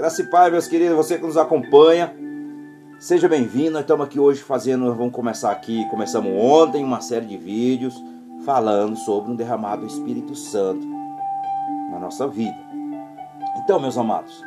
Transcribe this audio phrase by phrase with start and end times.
[0.00, 2.16] Graça e paz, meus queridos, você que nos acompanha,
[2.98, 3.72] seja bem-vindo.
[3.72, 8.02] Nós estamos aqui hoje fazendo, vamos começar aqui, começamos ontem uma série de vídeos
[8.46, 10.86] falando sobre um derramado do Espírito Santo
[11.90, 12.56] na nossa vida.
[13.58, 14.42] Então, meus amados,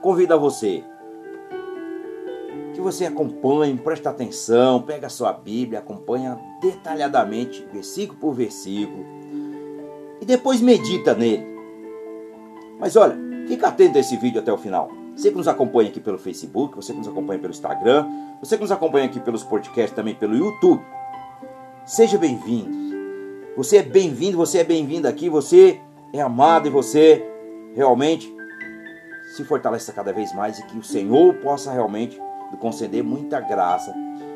[0.00, 0.82] convido a você
[2.72, 9.04] que você acompanhe, preste atenção, pega a sua Bíblia, acompanha detalhadamente, versículo por versículo,
[10.22, 11.44] e depois medita nele.
[12.78, 14.88] Mas olha, fica atento a esse vídeo até o final.
[15.16, 18.06] Você que nos acompanha aqui pelo Facebook, você que nos acompanha pelo Instagram,
[18.40, 20.80] você que nos acompanha aqui pelos podcasts, também pelo YouTube,
[21.84, 22.70] seja bem-vindo.
[23.56, 25.80] Você é bem-vindo, você é bem-vindo aqui, você
[26.12, 27.26] é amado e você
[27.74, 28.32] realmente
[29.34, 32.20] se fortaleça cada vez mais e que o Senhor possa realmente
[32.52, 33.92] lhe conceder muita graça,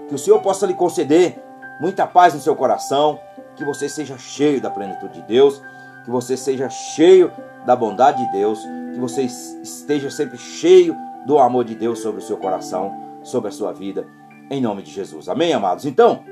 [0.09, 1.41] que o Senhor possa lhe conceder
[1.81, 3.21] muita paz no seu coração,
[3.55, 5.63] que você seja cheio da plenitude de Deus,
[6.05, 7.31] que você seja cheio
[7.65, 8.59] da bondade de Deus,
[8.95, 12.93] que você esteja sempre cheio do amor de Deus sobre o seu coração,
[13.23, 14.07] sobre a sua vida,
[14.51, 15.29] em nome de Jesus.
[15.29, 15.85] Amém, amados?
[15.85, 16.25] Então,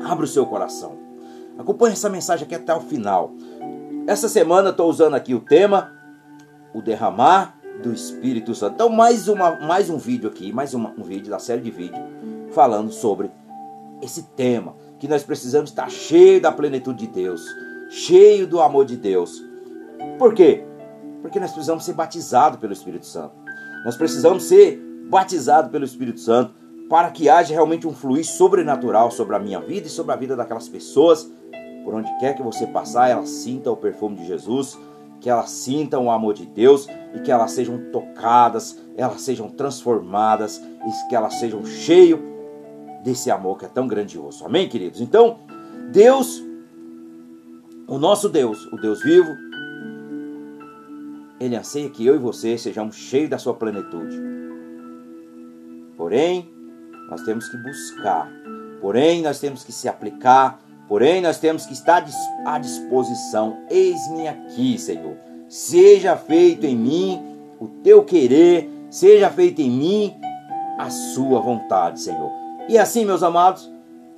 [0.00, 0.96] abra o seu coração.
[1.58, 3.32] Acompanhe essa mensagem aqui até o final.
[4.06, 5.92] Essa semana estou usando aqui o tema
[6.72, 8.74] o derramar do Espírito Santo.
[8.74, 12.00] Então, mais, uma, mais um vídeo aqui, mais uma, um vídeo da série de vídeos
[12.52, 13.30] falando sobre
[14.00, 17.42] esse tema, que nós precisamos estar cheio da plenitude de Deus,
[17.90, 19.42] cheio do amor de Deus.
[20.18, 20.64] Por quê?
[21.22, 23.34] Porque nós precisamos ser batizados pelo Espírito Santo.
[23.84, 24.78] Nós precisamos ser
[25.08, 26.54] batizados pelo Espírito Santo
[26.88, 30.36] para que haja realmente um fluir sobrenatural sobre a minha vida e sobre a vida
[30.36, 31.30] daquelas pessoas.
[31.84, 34.78] Por onde quer que você passar, elas sintam o perfume de Jesus,
[35.20, 40.58] que elas sintam o amor de Deus e que elas sejam tocadas, elas sejam transformadas
[40.58, 42.20] e que elas sejam cheias
[43.02, 44.44] desse amor que é tão grandioso.
[44.44, 45.00] Amém, queridos?
[45.00, 45.40] Então,
[45.90, 46.42] Deus,
[47.88, 49.30] o nosso Deus, o Deus vivo,
[51.44, 54.16] ele anseia que eu e você sejamos cheios da sua plenitude.
[55.96, 56.48] Porém,
[57.10, 58.30] nós temos que buscar,
[58.80, 62.04] porém, nós temos que se aplicar, porém, nós temos que estar
[62.46, 63.58] à disposição.
[63.68, 65.16] Eis-me aqui, Senhor.
[65.48, 67.20] Seja feito em mim
[67.60, 70.14] o teu querer, seja feito em mim
[70.78, 72.30] a sua vontade, Senhor.
[72.68, 73.70] E assim, meus amados,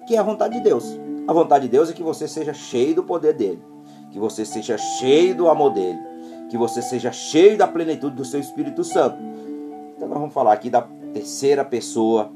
[0.06, 0.84] que é a vontade de Deus.
[1.26, 3.62] A vontade de Deus é que você seja cheio do poder dele,
[4.10, 5.98] que você seja cheio do amor dele,
[6.50, 9.18] que você seja cheio da plenitude do seu Espírito Santo.
[9.96, 10.82] Então nós vamos falar aqui da
[11.12, 12.30] terceira pessoa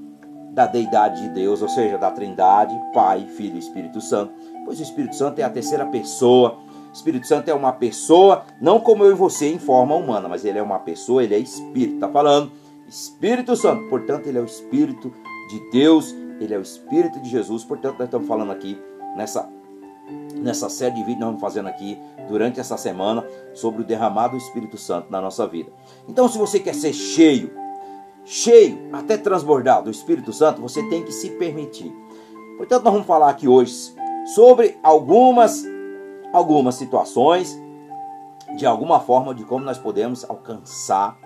[0.53, 4.33] da deidade de Deus, ou seja, da Trindade, Pai, Filho e Espírito Santo.
[4.65, 6.59] Pois o Espírito Santo é a terceira pessoa.
[6.89, 10.45] O Espírito Santo é uma pessoa, não como eu e você em forma humana, mas
[10.45, 11.95] ele é uma pessoa, ele é espírito.
[11.95, 12.51] Está falando
[12.89, 15.13] Espírito Santo, portanto, ele é o Espírito
[15.51, 17.63] de Deus, ele é o Espírito de Jesus.
[17.63, 18.79] Portanto, nós estamos falando aqui
[19.15, 19.49] nessa
[20.35, 23.25] nessa série de vídeos nós vamos fazendo aqui durante essa semana
[23.55, 25.71] sobre o derramado do Espírito Santo na nossa vida.
[26.09, 27.51] Então, se você quer ser cheio,
[28.25, 31.93] cheio, até transbordar do Espírito Santo, você tem que se permitir.
[32.57, 33.95] Portanto, nós vamos falar aqui hoje
[34.35, 35.65] sobre algumas
[36.33, 37.59] algumas situações
[38.57, 41.17] de alguma forma de como nós podemos alcançar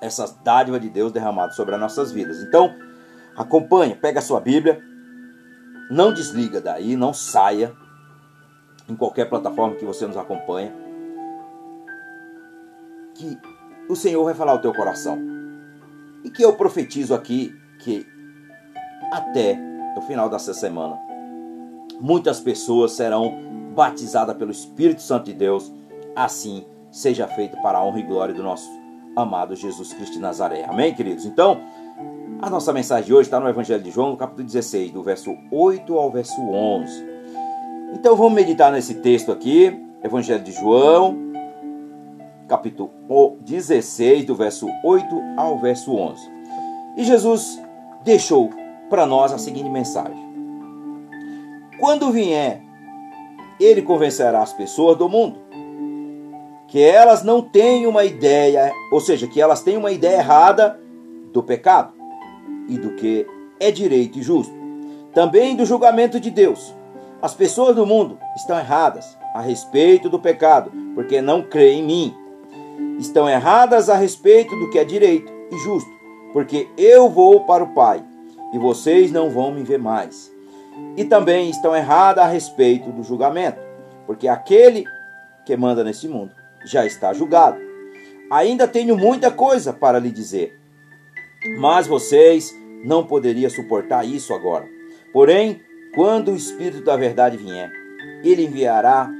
[0.00, 2.40] essas dádivas de Deus derramadas sobre as nossas vidas.
[2.42, 2.72] Então,
[3.36, 4.82] acompanha, pega a sua Bíblia,
[5.90, 7.74] não desliga daí, não saia
[8.88, 10.72] em qualquer plataforma que você nos acompanha,
[13.14, 13.36] que
[13.88, 15.18] o Senhor vai falar ao teu coração.
[16.22, 18.06] E que eu profetizo aqui que
[19.12, 19.58] até
[19.96, 20.98] o final dessa semana,
[22.00, 25.72] muitas pessoas serão batizadas pelo Espírito Santo de Deus.
[26.14, 28.68] Assim seja feito para a honra e glória do nosso
[29.16, 30.64] amado Jesus Cristo de Nazaré.
[30.64, 31.24] Amém, queridos?
[31.24, 31.60] Então,
[32.38, 35.36] a nossa mensagem de hoje está no Evangelho de João, no capítulo 16, do verso
[35.50, 37.04] 8 ao verso 11.
[37.94, 41.18] Então vamos meditar nesse texto aqui, Evangelho de João,
[42.48, 42.90] capítulo
[43.40, 45.06] 16, do verso 8
[45.36, 46.30] ao verso 11.
[46.96, 47.60] E Jesus
[48.04, 48.50] deixou
[48.88, 50.18] para nós a seguinte mensagem:
[51.78, 52.62] Quando vier,
[53.58, 55.38] ele convencerá as pessoas do mundo
[56.68, 60.80] que elas não têm uma ideia, ou seja, que elas têm uma ideia errada
[61.32, 61.99] do pecado
[62.70, 63.26] e do que
[63.58, 64.54] é direito e justo.
[65.12, 66.74] Também do julgamento de Deus.
[67.20, 72.14] As pessoas do mundo estão erradas a respeito do pecado, porque não creem em mim.
[72.98, 75.90] Estão erradas a respeito do que é direito e justo,
[76.32, 78.02] porque eu vou para o Pai
[78.52, 80.32] e vocês não vão me ver mais.
[80.96, 83.58] E também estão erradas a respeito do julgamento,
[84.06, 84.84] porque aquele
[85.44, 86.32] que manda nesse mundo
[86.64, 87.58] já está julgado.
[88.30, 90.58] Ainda tenho muita coisa para lhe dizer,
[91.58, 92.54] mas vocês
[92.84, 94.68] não poderiam suportar isso agora.
[95.12, 95.60] Porém,
[95.94, 97.70] quando o Espírito da Verdade vier,
[98.22, 99.10] ele enviará,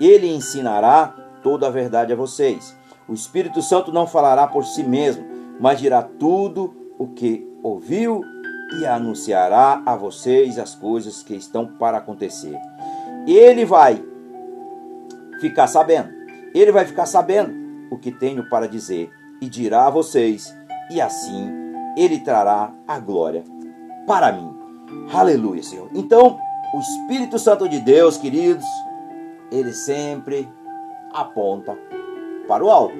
[0.00, 1.08] ele ensinará
[1.42, 2.76] toda a verdade a vocês.
[3.08, 5.24] O Espírito Santo não falará por si mesmo,
[5.60, 8.22] mas dirá tudo o que ouviu
[8.78, 12.58] e anunciará a vocês as coisas que estão para acontecer.
[13.26, 14.02] Ele vai
[15.40, 16.10] ficar sabendo,
[16.54, 17.52] ele vai ficar sabendo
[17.90, 20.54] o que tenho para dizer e dirá a vocês,
[20.90, 21.63] e assim
[21.96, 23.44] ele trará a glória
[24.06, 24.52] para mim.
[25.12, 25.88] Aleluia, Senhor.
[25.94, 26.38] Então,
[26.74, 28.64] o Espírito Santo de Deus, queridos,
[29.50, 30.48] ele sempre
[31.12, 31.78] aponta
[32.48, 32.94] para o alto,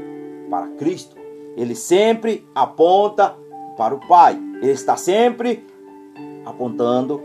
[0.49, 1.17] para Cristo.
[1.57, 3.37] Ele sempre aponta
[3.77, 4.41] para o Pai.
[4.63, 5.67] Ele está sempre
[6.45, 7.23] apontando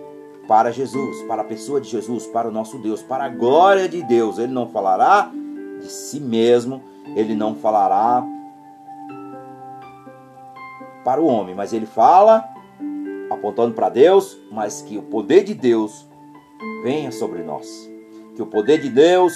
[0.47, 4.01] para Jesus, para a pessoa de Jesus, para o nosso Deus, para a glória de
[4.03, 4.39] Deus.
[4.39, 5.31] Ele não falará
[5.79, 6.81] de si mesmo,
[7.15, 8.25] ele não falará
[11.03, 12.43] para o homem, mas ele fala
[13.29, 16.07] apontando para Deus, mas que o poder de Deus
[16.83, 17.67] venha sobre nós.
[18.35, 19.33] Que o poder de Deus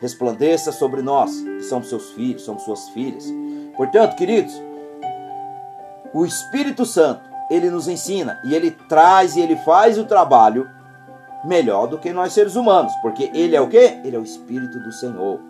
[0.00, 3.32] resplandeça sobre nós, que somos seus filhos, somos suas filhas.
[3.76, 4.60] Portanto, queridos,
[6.12, 10.68] o Espírito Santo, ele nos ensina e ele traz e ele faz o trabalho
[11.44, 13.76] melhor do que nós seres humanos, porque ele é o que?
[13.76, 15.40] Ele é o Espírito do Senhor.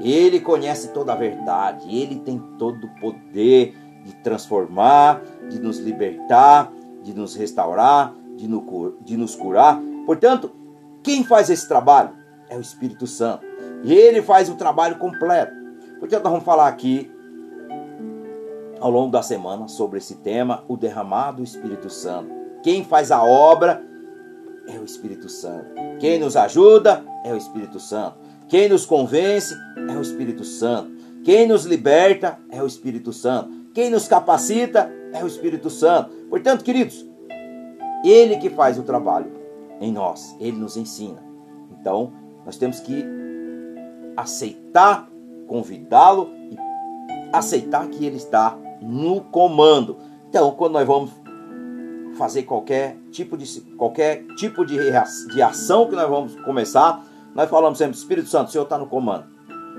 [0.00, 6.70] Ele conhece toda a verdade, ele tem todo o poder de transformar, de nos libertar,
[7.02, 9.80] de nos restaurar, de nos curar.
[10.04, 10.50] Portanto,
[11.02, 12.10] quem faz esse trabalho
[12.48, 13.44] é o Espírito Santo.
[13.82, 15.52] E ele faz o trabalho completo.
[15.98, 17.10] Portanto, nós vamos falar aqui
[18.80, 22.30] ao longo da semana sobre esse tema, o derramado do Espírito Santo.
[22.62, 23.82] Quem faz a obra
[24.66, 25.66] é o Espírito Santo.
[25.98, 28.16] Quem nos ajuda é o Espírito Santo.
[28.48, 29.54] Quem nos convence
[29.88, 30.92] é o Espírito Santo.
[31.22, 33.63] Quem nos liberta é o Espírito Santo.
[33.74, 36.10] Quem nos capacita é o Espírito Santo.
[36.30, 37.04] Portanto, queridos,
[38.04, 39.32] ele que faz o trabalho
[39.80, 41.20] em nós, ele nos ensina.
[41.72, 42.12] Então,
[42.46, 43.04] nós temos que
[44.16, 45.10] aceitar,
[45.48, 46.56] convidá-lo e
[47.32, 49.98] aceitar que ele está no comando.
[50.28, 51.10] Então, quando nós vamos
[52.16, 54.78] fazer qualquer tipo de qualquer tipo de,
[55.32, 57.04] de ação que nós vamos começar,
[57.34, 59.24] nós falamos sempre, Espírito Santo, o Senhor está no comando.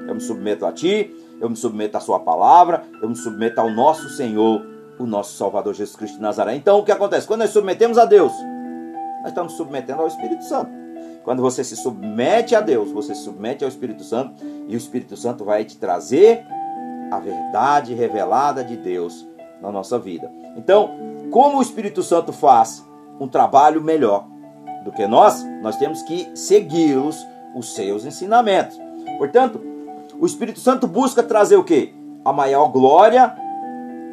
[0.05, 3.69] Eu me submeto a Ti, eu me submeto à Sua palavra, eu me submeto ao
[3.69, 4.65] nosso Senhor,
[4.97, 6.55] o nosso Salvador Jesus Cristo de Nazaré.
[6.55, 7.27] Então, o que acontece?
[7.27, 8.31] Quando nós submetemos a Deus,
[9.21, 10.71] nós estamos submetendo ao Espírito Santo.
[11.23, 15.17] Quando você se submete a Deus, você se submete ao Espírito Santo, e o Espírito
[15.17, 16.45] Santo vai te trazer
[17.11, 19.27] a verdade revelada de Deus
[19.61, 20.31] na nossa vida.
[20.55, 20.91] Então,
[21.31, 22.87] como o Espírito Santo faz
[23.19, 24.27] um trabalho melhor
[24.83, 28.79] do que nós, nós temos que segui-los os seus ensinamentos.
[29.17, 29.74] Portanto,
[30.19, 31.93] o Espírito Santo busca trazer o que?
[32.23, 33.35] A maior glória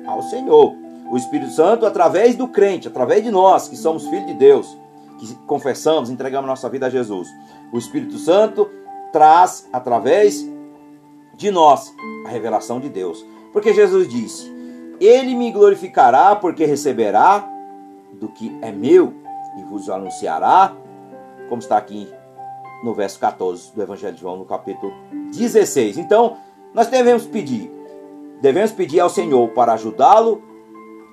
[0.06, 0.74] ao Senhor.
[1.10, 4.76] O Espírito Santo, através do crente, através de nós, que somos filhos de Deus,
[5.18, 7.28] que confessamos, entregamos nossa vida a Jesus.
[7.72, 8.68] O Espírito Santo
[9.12, 10.44] traz, através
[11.36, 11.92] de nós,
[12.26, 13.24] a revelação de Deus.
[13.52, 14.50] Porque Jesus disse:
[15.00, 17.48] Ele me glorificará, porque receberá
[18.14, 19.12] do que é meu
[19.58, 20.72] e vos anunciará,
[21.48, 22.08] como está aqui
[22.82, 24.92] no verso 14 do Evangelho de João, no capítulo
[25.32, 25.98] 16.
[25.98, 26.36] Então,
[26.74, 27.70] nós devemos pedir,
[28.40, 30.42] devemos pedir ao Senhor para ajudá-lo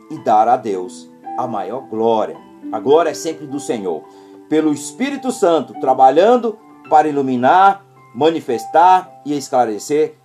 [0.09, 2.37] e dar a Deus a maior glória.
[2.71, 4.03] A glória é sempre do Senhor.
[4.49, 6.57] Pelo Espírito Santo trabalhando
[6.89, 10.15] para iluminar, manifestar e esclarecer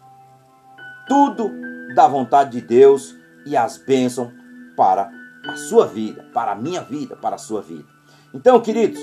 [1.07, 1.51] tudo
[1.95, 3.15] da vontade de Deus
[3.47, 4.33] e as bênçãos
[4.77, 5.11] para
[5.47, 7.85] a sua vida, para a minha vida, para a sua vida.
[8.33, 9.01] Então, queridos,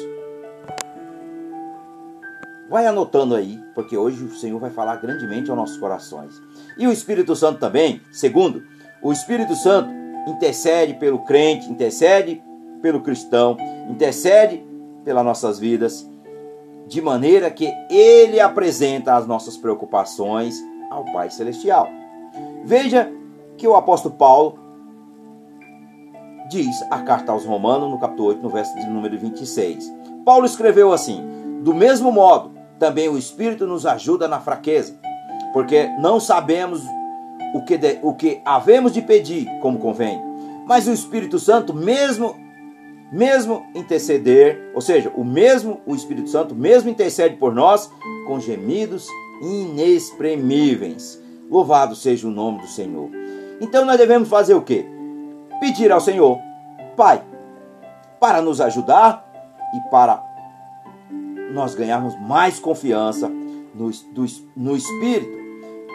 [2.71, 6.41] vai anotando aí, porque hoje o Senhor vai falar grandemente aos nossos corações.
[6.77, 8.63] E o Espírito Santo também, segundo,
[9.03, 9.91] o Espírito Santo
[10.25, 12.41] intercede pelo crente, intercede
[12.81, 13.57] pelo cristão,
[13.89, 14.65] intercede
[15.03, 16.09] pelas nossas vidas,
[16.87, 20.55] de maneira que ele apresenta as nossas preocupações
[20.89, 21.89] ao Pai Celestial.
[22.63, 23.11] Veja
[23.57, 24.57] que o apóstolo Paulo
[26.49, 29.91] diz a carta aos Romanos, no capítulo 8, no verso de número 26.
[30.23, 31.21] Paulo escreveu assim:
[31.61, 34.95] Do mesmo modo, também o Espírito nos ajuda na fraqueza,
[35.53, 36.81] porque não sabemos
[37.53, 40.19] o que, de, o que havemos de pedir como convém.
[40.65, 42.35] Mas o Espírito Santo, mesmo
[43.11, 47.91] mesmo interceder, ou seja, o mesmo o Espírito Santo mesmo intercede por nós
[48.25, 49.05] com gemidos
[49.41, 51.21] inexprimíveis.
[51.51, 53.11] Louvado seja o nome do Senhor.
[53.59, 54.87] Então nós devemos fazer o quê?
[55.59, 56.39] Pedir ao Senhor,
[56.97, 57.21] Pai,
[58.19, 59.29] para nos ajudar
[59.75, 60.30] e para
[61.53, 63.29] nós ganharmos mais confiança
[63.73, 65.39] no, do, no Espírito,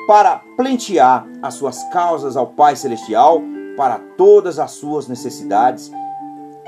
[0.06, 3.42] para plantear as suas causas ao Pai Celestial
[3.76, 5.90] para todas as suas necessidades,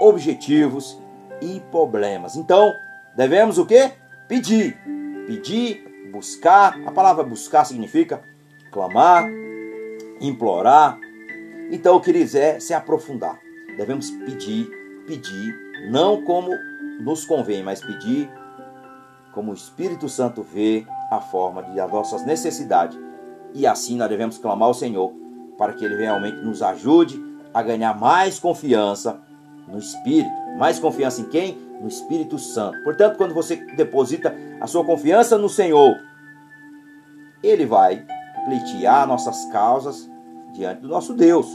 [0.01, 1.01] objetivos
[1.41, 2.37] e problemas.
[2.37, 2.75] Então,
[3.17, 3.93] devemos o quê?
[4.29, 4.77] Pedir.
[5.27, 6.79] Pedir, buscar.
[6.87, 8.21] A palavra buscar significa
[8.71, 9.29] clamar,
[10.21, 10.99] implorar.
[11.71, 13.39] Então, queridos, é se aprofundar.
[13.77, 14.69] Devemos pedir,
[15.07, 15.55] pedir,
[15.91, 16.51] não como
[17.01, 18.29] nos convém, mas pedir
[19.39, 22.99] como o Espírito Santo vê a forma de as nossas necessidades.
[23.55, 25.13] E assim nós devemos clamar ao Senhor
[25.57, 27.23] para que Ele realmente nos ajude
[27.55, 29.21] a ganhar mais confiança
[29.69, 30.29] no Espírito.
[30.59, 31.57] Mais confiança em quem?
[31.81, 32.83] No Espírito Santo.
[32.83, 35.95] Portanto, quando você deposita a sua confiança no Senhor,
[37.41, 38.05] Ele vai
[38.45, 40.11] pleitear nossas causas
[40.53, 41.47] diante do nosso Deus.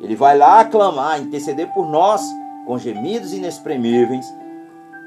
[0.00, 2.28] Ele vai lá clamar, interceder por nós
[2.66, 4.26] com gemidos inexprimíveis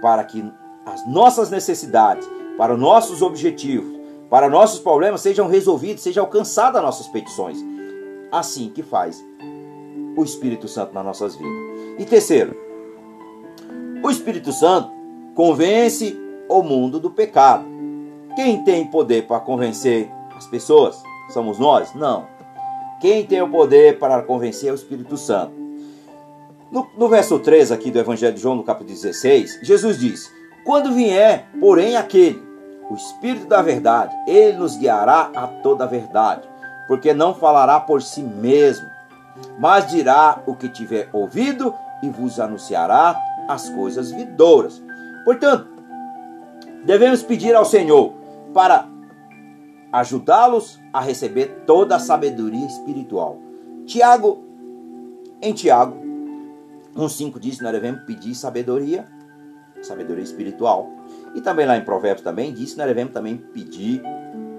[0.02, 0.42] para que
[0.86, 4.00] as nossas necessidades, para os nossos objetivos,
[4.30, 7.58] para nossos problemas sejam resolvidos, sejam alcançadas as nossas petições.
[8.32, 9.24] Assim que faz
[10.16, 11.54] o Espírito Santo nas nossas vidas.
[12.00, 12.56] E terceiro,
[14.04, 14.92] o Espírito Santo
[15.36, 16.18] convence
[16.50, 17.66] o mundo do pecado.
[18.36, 21.02] Quem tem poder para convencer as pessoas?
[21.30, 21.94] Somos nós?
[21.94, 22.28] Não.
[23.00, 25.54] Quem tem o poder para convencer é o Espírito Santo.
[26.72, 30.32] No, no verso 3 aqui do Evangelho de João, no capítulo 16, Jesus diz:
[30.66, 32.42] Quando vier, porém, aquele,
[32.90, 36.48] o Espírito da verdade, ele nos guiará a toda a verdade,
[36.88, 38.88] porque não falará por si mesmo,
[39.60, 44.82] mas dirá o que tiver ouvido e vos anunciará as coisas vidouras.
[45.26, 45.68] Portanto,
[46.86, 48.14] devemos pedir ao Senhor
[48.54, 48.88] para
[49.92, 53.38] ajudá-los a receber toda a sabedoria espiritual.
[53.86, 54.44] Tiago,
[55.42, 56.04] em Tiago
[56.96, 59.08] 1,5 diz nós devemos pedir sabedoria,
[59.86, 60.90] sabedoria espiritual.
[61.36, 64.02] E também lá em Provérbios também diz que nós devemos também pedir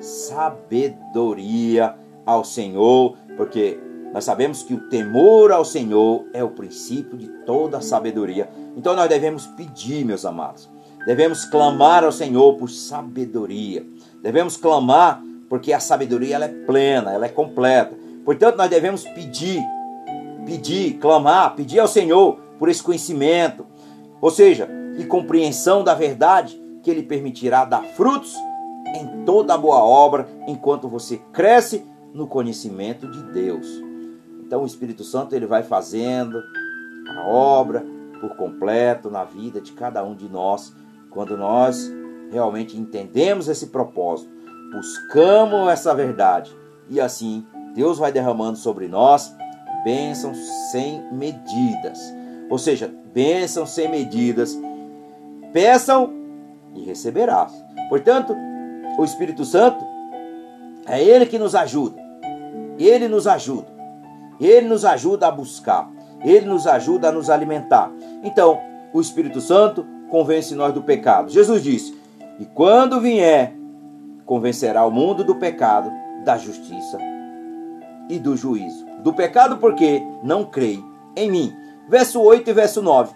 [0.00, 1.94] sabedoria
[2.26, 3.78] ao Senhor, porque
[4.12, 8.48] nós sabemos que o temor ao Senhor é o princípio de toda sabedoria.
[8.76, 10.70] Então nós devemos pedir, meus amados.
[11.06, 13.84] Devemos clamar ao Senhor por sabedoria.
[14.22, 17.94] Devemos clamar porque a sabedoria ela é plena, ela é completa.
[18.24, 19.62] Portanto, nós devemos pedir,
[20.46, 23.66] pedir, clamar, pedir ao Senhor por esse conhecimento,
[24.24, 24.66] ou seja,
[24.96, 28.34] e compreensão da verdade que Ele permitirá dar frutos
[28.96, 33.66] em toda a boa obra enquanto você cresce no conhecimento de Deus.
[34.40, 36.42] Então, o Espírito Santo ele vai fazendo
[37.06, 37.84] a obra
[38.18, 40.74] por completo na vida de cada um de nós
[41.10, 41.92] quando nós
[42.30, 44.30] realmente entendemos esse propósito,
[44.72, 46.50] buscamos essa verdade
[46.88, 49.36] e assim Deus vai derramando sobre nós
[49.84, 50.38] bênçãos
[50.72, 51.98] sem medidas.
[52.48, 54.58] Ou seja, bênçãos sem medidas.
[55.52, 56.12] Peçam
[56.74, 57.52] e receberás.
[57.88, 58.34] Portanto,
[58.98, 59.84] o Espírito Santo
[60.86, 62.02] é Ele que nos ajuda.
[62.78, 63.72] Ele nos ajuda.
[64.40, 65.88] Ele nos ajuda a buscar.
[66.24, 67.90] Ele nos ajuda a nos alimentar.
[68.22, 68.60] Então,
[68.92, 71.30] o Espírito Santo convence nós do pecado.
[71.30, 71.96] Jesus disse:
[72.40, 73.54] E quando vier,
[74.26, 75.90] convencerá o mundo do pecado,
[76.24, 76.98] da justiça
[78.08, 78.84] e do juízo.
[79.02, 81.63] Do pecado, porque não creio em mim.
[81.86, 83.14] Verso 8 e verso 9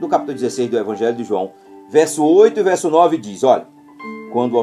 [0.00, 1.52] do capítulo 16 do Evangelho de João.
[1.88, 3.66] Verso 8 e verso 9 diz: Olha,
[4.32, 4.60] quando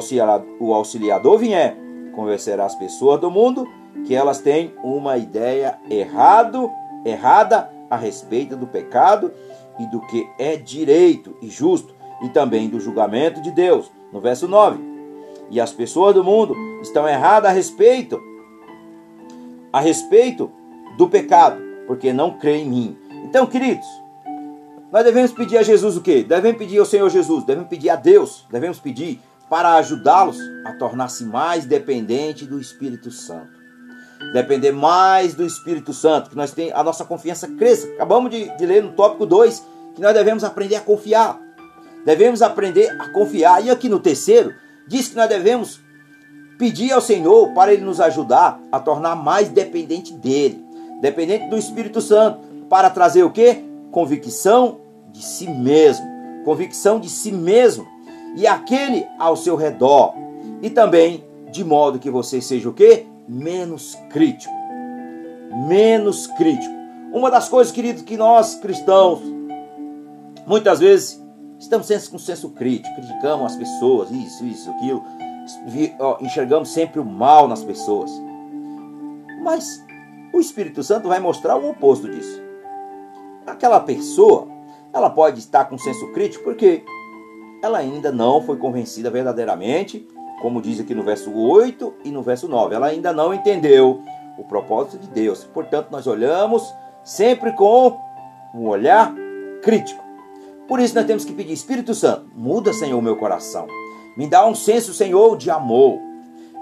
[0.59, 1.77] o auxiliador vier,
[2.13, 3.65] convencerá as pessoas do mundo
[4.05, 6.69] que elas têm uma ideia errado,
[7.05, 9.31] errada a respeito do pecado
[9.79, 13.89] e do que é direito e justo, e também do julgamento de Deus.
[14.12, 14.83] No verso 9.
[15.50, 18.21] E as pessoas do mundo estão erradas a respeito
[19.71, 20.51] a respeito
[20.97, 23.04] do pecado, porque não creem em mim.
[23.35, 23.85] Então, queridos,
[24.89, 26.23] nós devemos pedir a Jesus o quê?
[26.23, 31.25] Devemos pedir ao Senhor Jesus, devemos pedir a Deus, devemos pedir para ajudá-los a tornar-se
[31.25, 33.51] mais dependente do Espírito Santo.
[34.31, 37.87] Depender mais do Espírito Santo, que nós tem a nossa confiança cresça.
[37.87, 39.65] Acabamos de, de ler no tópico 2
[39.95, 41.37] que nós devemos aprender a confiar.
[42.05, 43.65] Devemos aprender a confiar.
[43.65, 44.55] E aqui no terceiro,
[44.87, 45.81] diz que nós devemos
[46.57, 50.63] pedir ao Senhor para Ele nos ajudar a tornar mais dependente dEle,
[51.01, 53.63] dependente do Espírito Santo, para trazer o que?
[53.91, 54.79] Convicção
[55.12, 56.05] de si mesmo,
[56.43, 57.88] convicção de si mesmo
[58.36, 60.13] e aquele ao seu redor,
[60.62, 63.05] e também de modo que você seja o que?
[63.27, 64.53] Menos crítico.
[65.67, 66.74] Menos crítico.
[67.13, 69.22] Uma das coisas, queridos, que nós cristãos
[70.45, 71.24] muitas vezes
[71.57, 75.01] estamos sempre com senso crítico, criticamos as pessoas, isso, isso, aquilo,
[76.22, 78.12] enxergamos sempre o mal nas pessoas.
[79.41, 79.81] Mas
[80.34, 82.44] o Espírito Santo vai mostrar o oposto disso.
[83.45, 84.47] Aquela pessoa,
[84.93, 86.83] ela pode estar com senso crítico porque
[87.61, 90.07] ela ainda não foi convencida verdadeiramente,
[90.41, 92.75] como diz aqui no verso 8 e no verso 9.
[92.75, 94.01] Ela ainda não entendeu
[94.37, 95.43] o propósito de Deus.
[95.43, 96.63] Portanto, nós olhamos
[97.03, 97.99] sempre com
[98.53, 99.13] um olhar
[99.61, 100.03] crítico.
[100.67, 103.67] Por isso nós temos que pedir, Espírito Santo, muda, Senhor, meu coração.
[104.17, 105.99] Me dá um senso, Senhor, de amor.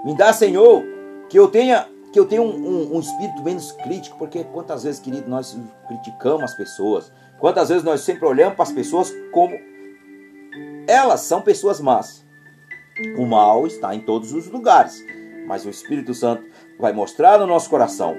[0.04, 0.84] Me dá, Senhor,
[1.28, 5.00] que eu tenha que eu tenha um, um, um, espírito menos crítico, porque quantas vezes,
[5.00, 9.52] querido, nós criticamos as pessoas, quantas vezes nós sempre olhamos para as pessoas como
[10.86, 12.24] elas são pessoas más.
[13.18, 15.04] O mal está em todos os lugares,
[15.48, 16.44] mas o Espírito Santo
[16.78, 18.14] vai mostrar no nosso coração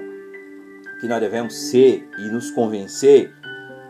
[1.00, 3.32] que nós devemos ser e nos convencer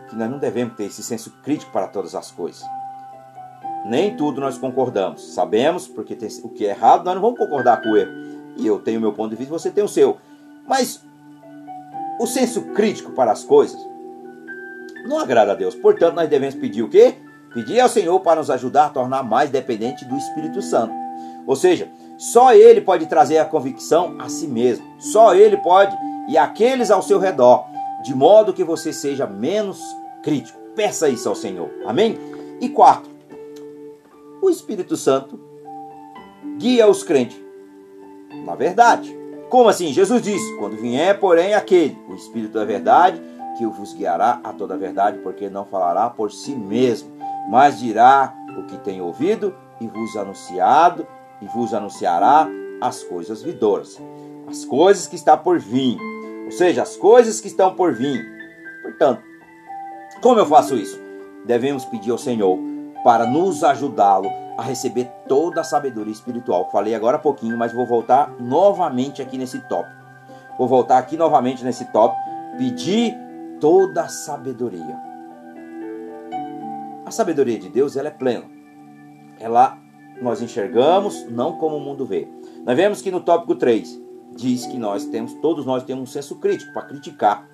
[0.09, 2.63] que nós não devemos ter esse senso crítico para todas as coisas.
[3.85, 5.33] Nem tudo nós concordamos.
[5.33, 8.36] Sabemos, porque tem, o que é errado, nós não vamos concordar com o erro.
[8.57, 10.17] E eu tenho o meu ponto de vista, você tem o seu.
[10.67, 11.01] Mas
[12.19, 13.79] o senso crítico para as coisas
[15.07, 15.75] não agrada a Deus.
[15.75, 17.15] Portanto, nós devemos pedir o quê?
[17.53, 20.93] Pedir ao Senhor para nos ajudar a tornar mais dependente do Espírito Santo.
[21.45, 24.85] Ou seja, só Ele pode trazer a convicção a si mesmo.
[24.99, 25.95] Só Ele pode
[26.27, 27.65] e aqueles ao seu redor,
[28.03, 29.79] de modo que você seja menos
[30.21, 30.59] crítico.
[30.75, 31.69] Peça isso ao Senhor.
[31.85, 32.17] Amém?
[32.59, 33.09] E quarto,
[34.41, 35.39] o Espírito Santo
[36.57, 37.46] guia os crentes
[38.45, 39.15] na verdade.
[39.49, 39.93] Como assim?
[39.93, 43.21] Jesus disse: Quando vier, porém, aquele, o Espírito da verdade,
[43.57, 47.11] que vos guiará a toda a verdade, porque não falará por si mesmo,
[47.49, 51.07] mas dirá o que tem ouvido e vos anunciado,
[51.41, 52.47] e vos anunciará
[52.81, 53.99] as coisas vidoras,
[54.47, 55.97] as coisas que está por vir,
[56.45, 58.25] ou seja, as coisas que estão por vir.
[58.81, 59.21] Portanto,
[60.21, 60.99] como eu faço isso?
[61.45, 62.57] Devemos pedir ao Senhor
[63.03, 66.69] para nos ajudá-lo a receber toda a sabedoria espiritual.
[66.71, 69.87] Falei agora há pouquinho, mas vou voltar novamente aqui nesse top.
[70.57, 72.15] Vou voltar aqui novamente nesse top,
[72.57, 73.15] pedir
[73.59, 74.97] toda a sabedoria.
[77.05, 78.45] A sabedoria de Deus ela é plena.
[79.39, 79.77] Ela
[80.19, 82.27] nós enxergamos não como o mundo vê.
[82.65, 84.01] Nós vemos que no tópico 3
[84.35, 87.47] diz que nós temos, todos nós temos um senso crítico para criticar.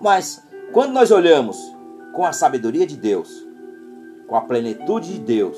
[0.00, 1.58] Mas quando nós olhamos
[2.14, 3.46] com a sabedoria de Deus,
[4.26, 5.56] com a plenitude de Deus,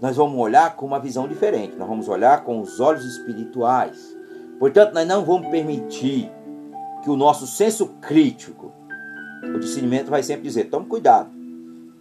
[0.00, 4.16] nós vamos olhar com uma visão diferente, nós vamos olhar com os olhos espirituais.
[4.58, 6.30] Portanto, nós não vamos permitir
[7.02, 8.72] que o nosso senso crítico,
[9.54, 11.30] o discernimento vai sempre dizer: tome cuidado,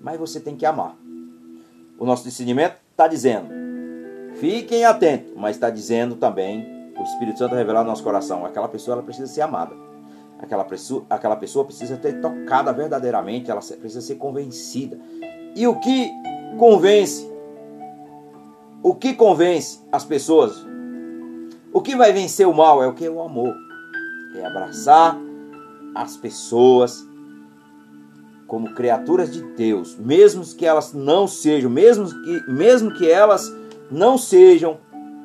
[0.02, 0.96] mas você tem que amar.
[1.98, 3.50] O nosso discernimento está dizendo:
[4.36, 8.96] fiquem atentos, mas está dizendo também, o Espírito Santo revelar no nosso coração: aquela pessoa
[8.96, 9.76] ela precisa ser amada.
[10.42, 14.98] Aquela pessoa, aquela pessoa precisa ter tocada verdadeiramente, ela precisa ser convencida.
[15.54, 16.10] E o que
[16.58, 17.29] convence
[18.82, 20.65] o que convence as pessoas?
[21.74, 23.08] O que vai vencer o mal é o que?
[23.08, 23.54] O amor.
[24.36, 25.18] É abraçar
[25.94, 27.06] as pessoas
[28.48, 33.52] como criaturas de Deus, mesmo que elas não sejam, mesmo que, mesmo que elas
[33.92, 34.78] não sejam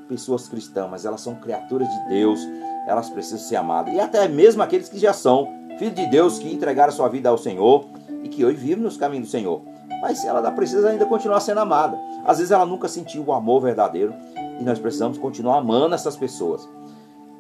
[0.09, 2.41] pessoas cristãs, mas elas são criaturas de Deus,
[2.87, 3.95] elas precisam ser amadas.
[3.95, 7.39] E até mesmo aqueles que já são filhos de Deus, que entregaram sua vida ao
[7.39, 7.87] Senhor
[8.23, 9.63] e que hoje vivem nos caminhos do Senhor
[10.05, 11.99] mas ela precisa ainda continuar sendo amada.
[12.27, 14.13] Às vezes ela nunca sentiu o amor verdadeiro
[14.61, 16.69] e nós precisamos continuar amando essas pessoas.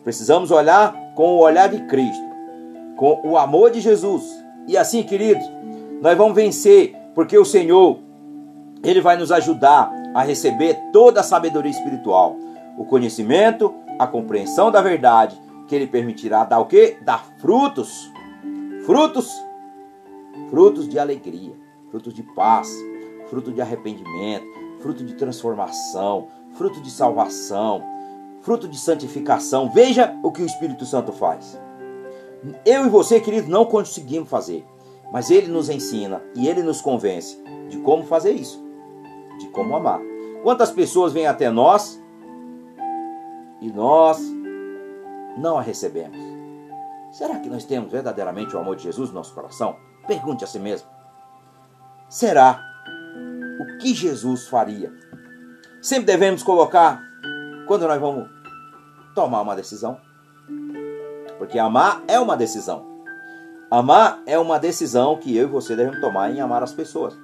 [0.02, 2.24] Precisamos olhar com o olhar de Cristo,
[2.96, 4.24] com o amor de Jesus.
[4.66, 5.44] E assim, queridos,
[6.00, 7.98] nós vamos vencer, porque o Senhor,
[8.82, 12.36] Ele vai nos ajudar a receber toda a sabedoria espiritual,
[12.78, 16.96] o conhecimento, a compreensão da verdade, que Ele permitirá dar o quê?
[17.02, 18.10] Dar frutos.
[18.86, 19.30] Frutos,
[20.50, 21.63] frutos de alegria
[21.94, 22.76] fruto de paz,
[23.28, 24.44] fruto de arrependimento,
[24.80, 27.84] fruto de transformação, fruto de salvação,
[28.40, 29.70] fruto de santificação.
[29.70, 31.56] Veja o que o Espírito Santo faz.
[32.66, 34.66] Eu e você, querido, não conseguimos fazer,
[35.12, 38.60] mas ele nos ensina e ele nos convence de como fazer isso,
[39.38, 40.00] de como amar.
[40.42, 42.02] Quantas pessoas vêm até nós
[43.60, 44.18] e nós
[45.38, 46.18] não a recebemos?
[47.12, 49.76] Será que nós temos verdadeiramente o amor de Jesus no nosso coração?
[50.08, 50.93] Pergunte a si mesmo
[52.14, 52.64] será
[53.58, 54.92] o que Jesus faria.
[55.82, 57.02] Sempre devemos colocar
[57.66, 58.28] quando nós vamos
[59.16, 59.98] tomar uma decisão.
[61.38, 62.86] Porque amar é uma decisão.
[63.68, 67.18] Amar é uma decisão que eu e você devemos tomar em amar as pessoas.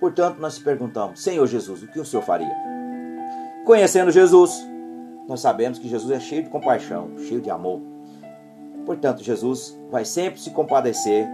[0.00, 2.54] Portanto, nós perguntamos: Senhor Jesus, o que o Senhor faria?
[3.64, 4.50] Conhecendo Jesus,
[5.28, 7.80] nós sabemos que Jesus é cheio de compaixão, cheio de amor.
[8.84, 11.24] Portanto, Jesus vai sempre se compadecer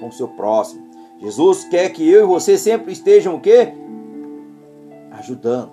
[0.00, 0.85] com o seu próximo,
[1.18, 3.72] Jesus quer que eu e você sempre estejam o quê?
[5.12, 5.72] Ajudando,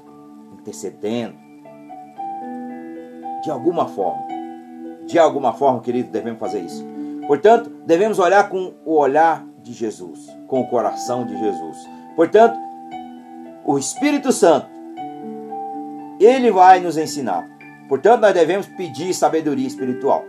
[0.53, 1.35] intercedendo.
[3.43, 4.23] De alguma forma.
[5.05, 6.85] De alguma forma, querido, devemos fazer isso.
[7.27, 11.77] Portanto, devemos olhar com o olhar de Jesus, com o coração de Jesus.
[12.15, 12.57] Portanto,
[13.65, 14.67] o Espírito Santo,
[16.19, 17.49] ele vai nos ensinar.
[17.89, 20.23] Portanto, nós devemos pedir sabedoria espiritual.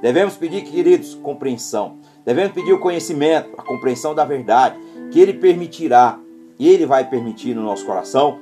[0.00, 1.98] Devemos pedir, queridos, compreensão.
[2.24, 4.78] Devemos pedir o conhecimento, a compreensão da verdade,
[5.10, 6.18] que Ele permitirá,
[6.58, 8.40] e Ele vai permitir no nosso coração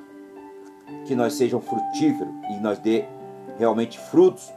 [1.07, 3.05] que nós sejamos frutíferos e nós dê
[3.59, 4.53] realmente frutos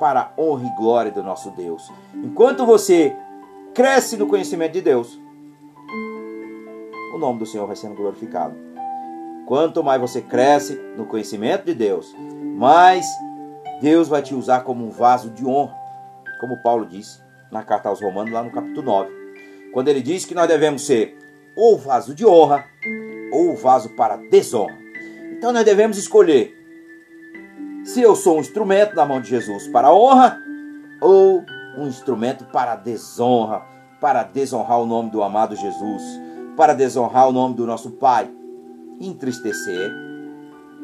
[0.00, 1.90] para a honra e glória do nosso Deus.
[2.14, 3.14] Enquanto você
[3.72, 5.18] cresce no conhecimento de Deus,
[7.14, 8.54] o nome do Senhor vai sendo glorificado.
[9.46, 12.14] Quanto mais você cresce no conhecimento de Deus,
[12.56, 13.06] mais
[13.80, 15.76] Deus vai te usar como um vaso de honra,
[16.40, 19.10] como Paulo disse na carta aos Romanos, lá no capítulo 9,
[19.72, 21.16] quando ele diz que nós devemos ser
[21.56, 22.64] ou vaso de honra
[23.32, 24.76] ou vaso para desonra.
[25.32, 26.54] Então nós devemos escolher
[27.84, 30.38] se eu sou um instrumento na mão de Jesus para honra
[31.00, 31.44] ou
[31.78, 33.62] um instrumento para desonra,
[34.00, 36.02] para desonrar o nome do amado Jesus,
[36.56, 38.30] para desonrar o nome do nosso Pai,
[39.00, 39.92] entristecer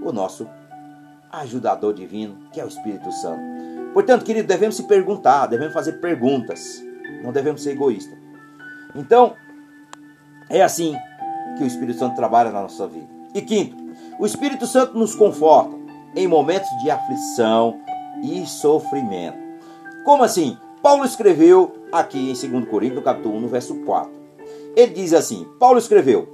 [0.03, 0.47] o nosso
[1.31, 3.52] ajudador divino, que é o Espírito Santo.
[3.93, 6.83] Portanto, querido, devemos se perguntar, devemos fazer perguntas,
[7.23, 8.19] não devemos ser egoístas.
[8.95, 9.35] Então,
[10.49, 10.97] é assim
[11.57, 13.09] que o Espírito Santo trabalha na nossa vida.
[13.35, 13.77] E quinto,
[14.19, 15.77] o Espírito Santo nos conforta
[16.15, 17.81] em momentos de aflição
[18.23, 19.39] e sofrimento.
[20.05, 20.57] Como assim?
[20.83, 24.11] Paulo escreveu aqui em 2 Coríntios, capítulo 1, no verso 4.
[24.77, 26.29] Ele diz assim: Paulo escreveu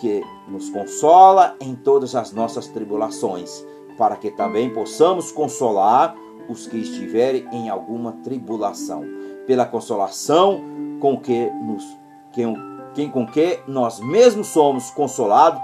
[0.00, 3.64] que nos consola em todas as nossas tribulações,
[3.96, 6.14] para que também possamos consolar
[6.50, 9.04] os que estiverem em alguma tribulação,
[9.46, 10.60] pela consolação
[11.00, 11.84] com que nos
[12.32, 12.54] quem,
[12.94, 15.60] quem com que nós mesmos somos consolados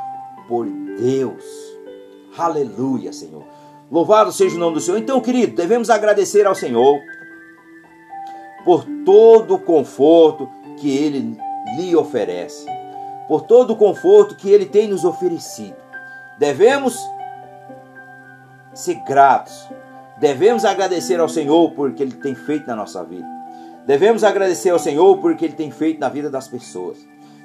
[0.49, 1.44] por Deus.
[2.38, 3.44] Aleluia, Senhor.
[3.90, 4.99] Louvado seja o nome do Senhor.
[4.99, 6.99] Então, querido, devemos agradecer ao Senhor
[8.64, 11.38] por todo o conforto que Ele
[11.77, 12.66] lhe oferece,
[13.29, 15.77] por todo o conforto que Ele tem nos oferecido.
[16.38, 16.99] Devemos
[18.75, 19.68] ser gratos,
[20.20, 23.26] devemos agradecer ao Senhor por que Ele tem feito na nossa vida.
[23.87, 26.98] Devemos agradecer ao Senhor por que Ele tem feito na vida das pessoas.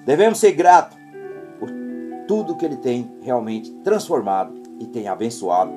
[0.06, 0.98] Devemos ser gratos
[1.60, 1.70] por
[2.28, 5.72] tudo que Ele tem realmente transformado e tem abençoado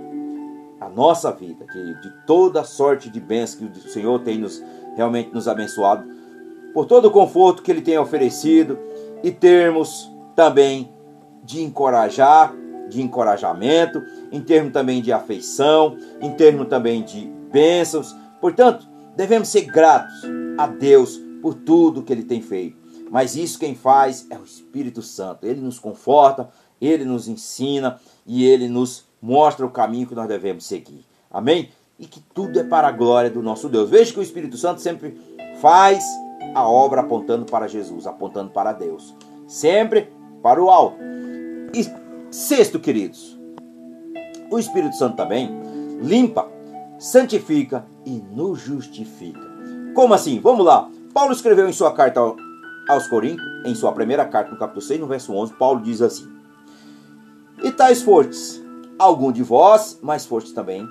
[0.80, 4.62] a nossa vida, que de toda sorte de bênçãos que o Senhor tem nos
[4.96, 6.04] realmente nos abençoado,
[6.72, 8.78] por todo o conforto que Ele tem oferecido
[9.22, 10.92] e termos também
[11.42, 12.54] de encorajar,
[12.88, 18.14] de encorajamento, em termos também de afeição, em termos também de bênçãos.
[18.40, 20.22] Portanto, devemos ser gratos
[20.58, 22.76] a Deus por tudo que Ele tem feito.
[23.10, 25.46] Mas isso quem faz é o Espírito Santo.
[25.46, 26.48] Ele nos conforta,
[26.80, 31.04] Ele nos ensina e Ele nos mostra o caminho que nós devemos seguir.
[31.30, 31.70] Amém?
[31.98, 33.88] E que tudo é para a glória do nosso Deus.
[33.88, 35.18] Veja que o Espírito Santo sempre
[35.60, 36.04] faz
[36.54, 39.14] a obra apontando para Jesus, apontando para Deus.
[39.46, 40.10] Sempre
[40.42, 40.98] para o alto.
[41.72, 42.03] E
[42.34, 43.38] sexto, queridos,
[44.50, 45.48] o Espírito Santo também
[46.02, 46.50] limpa,
[46.98, 49.40] santifica e nos justifica.
[49.94, 50.40] Como assim?
[50.40, 50.90] Vamos lá.
[51.12, 52.20] Paulo escreveu em sua carta
[52.88, 56.28] aos Coríntios, em sua primeira carta, no capítulo 6, no verso 11, Paulo diz assim:
[57.62, 58.60] E tais fortes,
[58.98, 60.84] algum de vós, mas fortes também,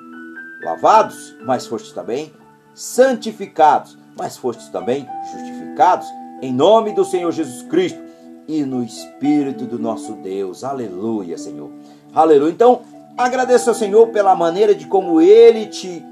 [0.64, 2.32] lavados, mas fostes também
[2.74, 6.08] santificados, mas fostes também justificados,
[6.42, 8.13] em nome do Senhor Jesus Cristo
[8.48, 10.64] e no Espírito do nosso Deus.
[10.64, 11.70] Aleluia, Senhor.
[12.14, 12.52] Aleluia.
[12.52, 12.82] Então,
[13.18, 16.04] agradeça ao Senhor pela maneira de como Ele te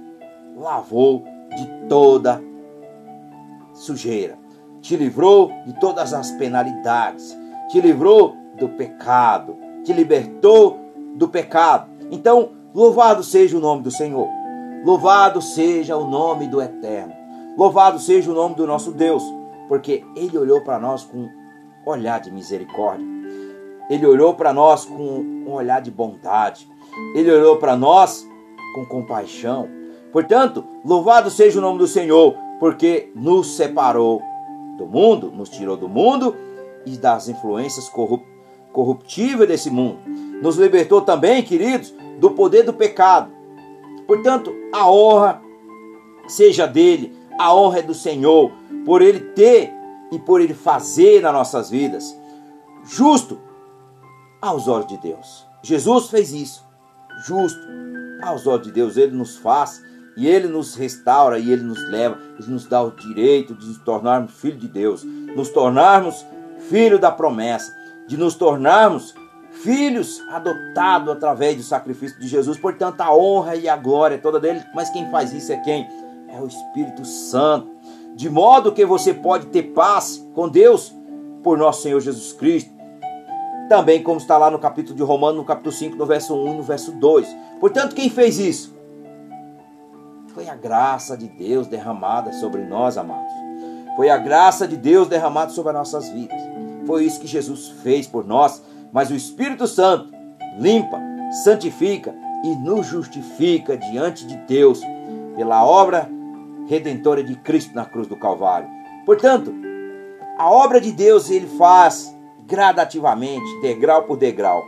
[0.57, 1.23] lavou
[1.55, 2.41] de toda
[3.73, 4.37] sujeira,
[4.81, 7.37] te livrou de todas as penalidades,
[7.69, 10.79] te livrou do pecado, te libertou
[11.15, 11.89] do pecado.
[12.11, 14.27] Então, louvado seja o nome do Senhor.
[14.83, 17.13] Louvado seja o nome do Eterno.
[17.57, 19.23] Louvado seja o nome do nosso Deus,
[19.67, 21.29] porque Ele olhou para nós com
[21.85, 23.05] olhar de misericórdia.
[23.89, 26.67] Ele olhou para nós com um olhar de bondade.
[27.15, 28.27] Ele olhou para nós
[28.73, 29.67] com compaixão.
[30.11, 34.21] Portanto, louvado seja o nome do Senhor, porque nos separou
[34.77, 36.35] do mundo, nos tirou do mundo
[36.85, 37.89] e das influências
[38.71, 39.99] corruptíveis desse mundo.
[40.41, 43.41] Nos libertou também, queridos, do poder do pecado
[44.11, 45.41] Portanto, a honra
[46.27, 48.51] seja dele, a honra é do Senhor,
[48.85, 49.71] por ele ter
[50.11, 52.17] e por ele fazer nas nossas vidas,
[52.83, 53.39] justo
[54.41, 55.45] aos olhos de Deus.
[55.63, 56.65] Jesus fez isso,
[57.25, 57.59] justo
[58.21, 59.81] aos olhos de Deus, ele nos faz
[60.17, 63.77] e ele nos restaura e ele nos leva, ele nos dá o direito de nos
[63.79, 66.25] tornarmos filhos de Deus, nos tornarmos
[66.69, 67.73] filhos da promessa,
[68.07, 69.15] de nos tornarmos
[69.51, 72.57] filhos adotados através do sacrifício de Jesus.
[72.57, 74.63] Portanto, a honra e a glória é toda dele.
[74.73, 75.87] Mas quem faz isso é quem?
[76.29, 77.69] É o Espírito Santo.
[78.15, 80.93] De modo que você pode ter paz com Deus
[81.43, 82.71] por nosso Senhor Jesus Cristo.
[83.69, 86.57] Também, como está lá no capítulo de Romanos, no capítulo 5, no verso 1 e
[86.57, 87.27] no verso 2.
[87.59, 88.75] Portanto, quem fez isso?
[90.33, 93.31] Foi a graça de Deus derramada sobre nós, amados.
[93.95, 96.41] Foi a graça de Deus derramada sobre as nossas vidas.
[96.85, 100.13] Foi isso que Jesus fez por nós mas o Espírito Santo
[100.57, 100.99] limpa,
[101.43, 104.81] santifica e nos justifica diante de Deus
[105.35, 106.09] pela obra
[106.71, 108.69] redentora de Cristo na cruz do Calvário.
[109.05, 109.53] Portanto,
[110.37, 114.63] a obra de Deus ele faz gradativamente, degrau por degrau,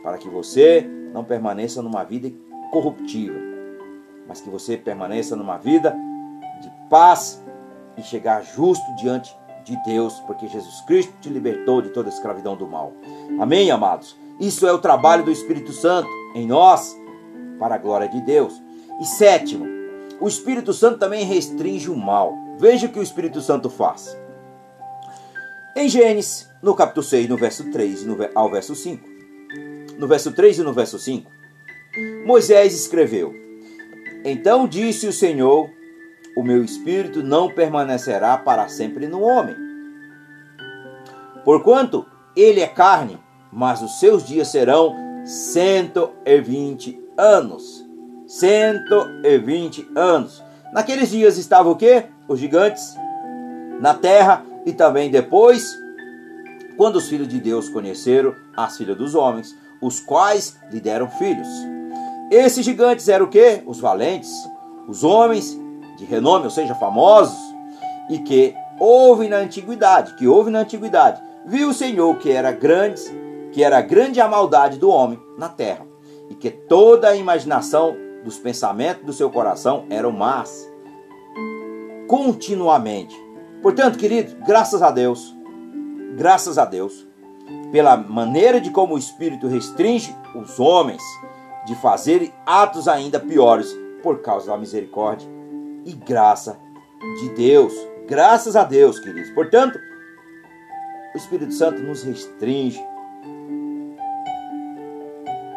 [0.00, 2.30] para que você não permaneça numa vida
[2.70, 3.34] corruptiva,
[4.28, 5.92] mas que você permaneça numa vida
[6.62, 7.44] de paz
[7.98, 12.56] e chegar justo diante de Deus, porque Jesus Cristo te libertou de toda a escravidão
[12.56, 12.92] do mal.
[13.40, 14.16] Amém, amados?
[14.38, 16.96] Isso é o trabalho do Espírito Santo em nós,
[17.58, 18.62] para a glória de Deus.
[19.00, 19.79] E sétimo,
[20.20, 22.34] o Espírito Santo também restringe o mal.
[22.58, 24.16] Veja o que o Espírito Santo faz.
[25.74, 29.08] Em Gênesis, no capítulo 6, no verso 3 ao verso 5.
[29.98, 31.30] No verso 3 e no verso 5,
[32.26, 33.34] Moisés escreveu:
[34.24, 35.70] Então disse o Senhor:
[36.36, 39.56] O meu espírito não permanecerá para sempre no homem.
[41.44, 42.06] Porquanto
[42.36, 43.18] ele é carne,
[43.52, 47.89] mas os seus dias serão 120 anos.
[48.30, 50.40] 120 anos.
[50.72, 52.04] Naqueles dias estava o que?
[52.28, 52.94] Os gigantes
[53.80, 55.76] na terra e também depois,
[56.76, 61.48] quando os filhos de Deus conheceram as filhas dos homens, os quais lhe deram filhos.
[62.30, 63.64] Esses gigantes eram o que?
[63.66, 64.30] Os valentes,
[64.86, 65.58] os homens
[65.98, 67.36] de renome, ou seja, famosos,
[68.08, 71.20] e que houve na antiguidade, que houve na antiguidade.
[71.44, 73.02] Viu o Senhor que era grande,
[73.50, 75.84] que era grande a maldade do homem na terra,
[76.28, 80.68] e que toda a imaginação dos pensamentos do seu coração eram más.
[82.06, 83.16] Continuamente.
[83.62, 85.34] Portanto, querido, graças a Deus,
[86.16, 87.06] graças a Deus,
[87.70, 91.02] pela maneira de como o Espírito restringe os homens
[91.66, 95.28] de fazerem atos ainda piores por causa da misericórdia
[95.84, 96.58] e graça
[97.20, 97.72] de Deus.
[98.06, 99.30] Graças a Deus, queridos.
[99.30, 99.78] Portanto,
[101.14, 102.82] o Espírito Santo nos restringe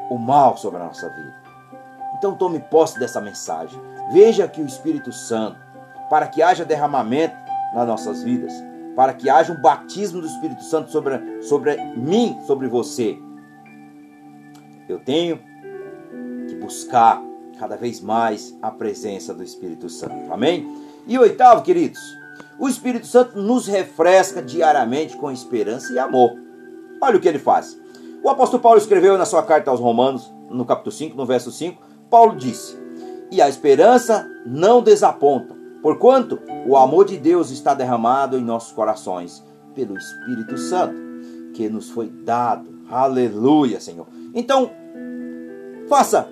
[0.10, 1.43] o mal sobre a nossa vida.
[2.24, 3.78] Então tome posse dessa mensagem.
[4.14, 5.58] Veja que o Espírito Santo,
[6.10, 7.36] para que haja derramamento
[7.76, 8.54] nas nossas vidas,
[8.96, 13.18] para que haja um batismo do Espírito Santo sobre, sobre mim, sobre você.
[14.88, 15.38] Eu tenho
[16.48, 17.22] que buscar
[17.60, 20.32] cada vez mais a presença do Espírito Santo.
[20.32, 20.66] Amém?
[21.06, 22.00] E oitavo, queridos,
[22.58, 26.32] o Espírito Santo nos refresca diariamente com esperança e amor.
[27.02, 27.78] Olha o que ele faz.
[28.24, 31.92] O apóstolo Paulo escreveu na sua carta aos Romanos, no capítulo 5, no verso 5,
[32.14, 32.78] Paulo disse:
[33.32, 39.44] E a esperança não desaponta, porquanto o amor de Deus está derramado em nossos corações
[39.74, 40.94] pelo Espírito Santo,
[41.56, 42.70] que nos foi dado.
[42.88, 44.06] Aleluia, Senhor.
[44.32, 44.70] Então,
[45.90, 46.30] faça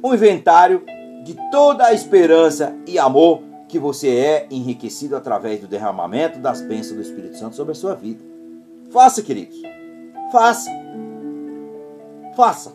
[0.00, 0.84] um inventário
[1.24, 6.94] de toda a esperança e amor que você é enriquecido através do derramamento das bênçãos
[6.94, 8.22] do Espírito Santo sobre a sua vida.
[8.92, 9.60] Faça, queridos.
[10.30, 10.70] Faça.
[12.36, 12.72] Faça.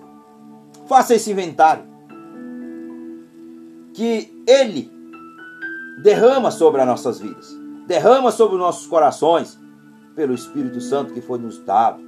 [0.86, 1.95] Faça esse inventário.
[3.96, 4.92] Que Ele
[6.04, 7.56] derrama sobre as nossas vidas,
[7.88, 9.58] derrama sobre os nossos corações,
[10.16, 12.02] pelo Espírito Santo que foi nos dado.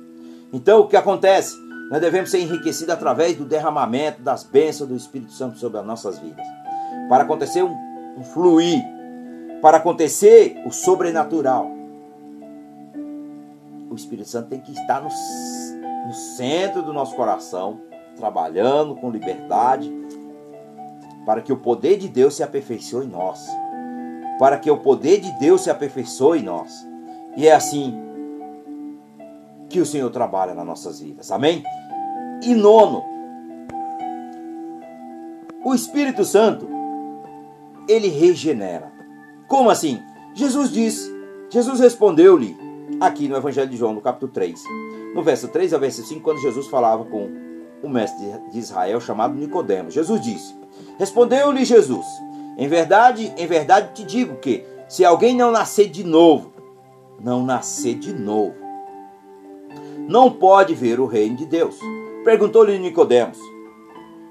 [0.52, 1.58] Então, o que acontece?
[1.92, 6.18] Nós devemos ser enriquecidos através do derramamento das bênçãos do Espírito Santo sobre as nossas
[6.18, 6.46] vidas.
[7.10, 7.76] Para acontecer um,
[8.18, 8.82] um fluir,
[9.62, 11.70] para acontecer o sobrenatural,
[13.90, 15.10] o Espírito Santo tem que estar no,
[16.08, 17.80] no centro do nosso coração,
[18.16, 19.92] trabalhando com liberdade,
[21.28, 23.48] para que o poder de Deus se aperfeiçoe em nós
[24.38, 26.88] para que o poder de Deus se aperfeiçoe em nós.
[27.36, 27.94] E é assim
[29.70, 31.32] que o Senhor trabalha nas nossas vidas.
[31.32, 31.64] Amém?
[32.44, 33.04] E nono,
[35.66, 36.68] o Espírito Santo,
[37.88, 38.92] ele regenera.
[39.48, 40.02] Como assim?
[40.34, 41.12] Jesus disse,
[41.50, 42.56] Jesus respondeu-lhe
[43.02, 44.62] aqui no Evangelho de João, no capítulo 3,
[45.16, 47.30] no verso 3 ao verso 5, quando Jesus falava com
[47.84, 49.94] o mestre de Israel chamado Nicodemos.
[49.94, 50.56] Jesus disse:
[50.98, 52.06] Respondeu-lhe Jesus:
[52.58, 56.52] em verdade, em verdade te digo que se alguém não nascer de novo,
[57.20, 58.56] não nascer de novo,
[60.08, 61.78] não pode ver o reino de Deus.
[62.24, 63.38] Perguntou-lhe Nicodemos: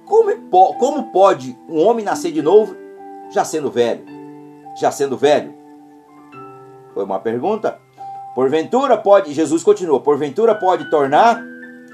[0.05, 0.33] como,
[0.79, 2.75] como pode um homem nascer de novo
[3.31, 4.05] já sendo velho?
[4.81, 5.55] Já sendo velho?
[6.93, 7.79] Foi uma pergunta.
[8.35, 11.43] Porventura pode, Jesus continua, porventura pode tornar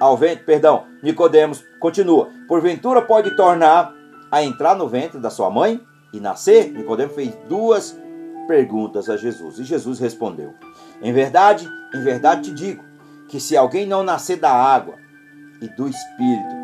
[0.01, 3.95] ao ventre, perdão, Nicodemos continua, porventura pode tornar
[4.33, 5.79] a entrar no ventre da sua mãe
[6.13, 6.73] e nascer?
[6.73, 7.97] Nicodemo fez duas
[8.49, 10.55] perguntas a Jesus e Jesus respondeu:
[11.03, 12.83] Em verdade, em verdade te digo
[13.29, 14.95] que se alguém não nascer da água
[15.61, 16.55] e do Espírito,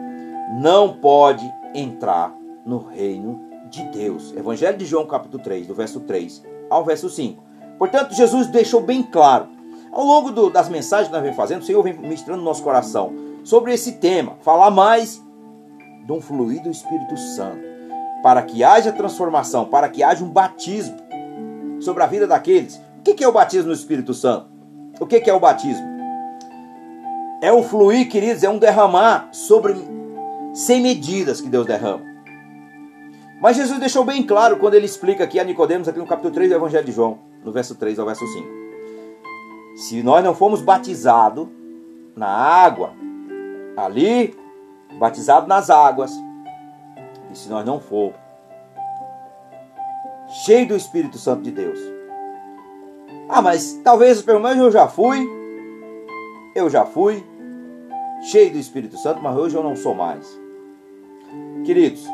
[0.61, 4.35] não pode entrar no reino de Deus.
[4.35, 7.43] Evangelho de João, capítulo 3, do verso 3 ao verso 5.
[7.79, 9.49] Portanto, Jesus deixou bem claro,
[9.93, 12.63] ao longo do, das mensagens que nós vem fazendo, o Senhor vem ministrando no nosso
[12.63, 13.13] coração
[13.45, 15.23] sobre esse tema, falar mais
[16.09, 17.61] de um fluir do Espírito Santo
[18.23, 20.97] para que haja transformação, para que haja um batismo
[21.81, 22.81] sobre a vida daqueles.
[22.99, 24.47] O que é o batismo no Espírito Santo?
[24.99, 25.87] O que é o batismo?
[27.43, 29.77] É um fluir, queridos, é um derramar sobre
[30.55, 32.03] sem medidas que Deus derrama.
[33.41, 36.49] Mas Jesus deixou bem claro quando ele explica aqui a Nicodemos, aqui no capítulo 3
[36.49, 38.49] do Evangelho de João, no verso 3 ao verso 5.
[39.77, 41.47] Se nós não formos batizados
[42.17, 42.95] na água,
[43.77, 44.35] ali,
[44.99, 46.13] batizado nas águas,
[47.31, 48.13] e se nós não for
[50.45, 51.79] cheio do Espírito Santo de Deus.
[53.29, 55.27] Ah, mas talvez pelo menos eu já fui,
[56.55, 57.25] eu já fui
[58.31, 60.27] cheio do Espírito Santo, mas hoje eu não sou mais.
[61.65, 62.05] Queridos,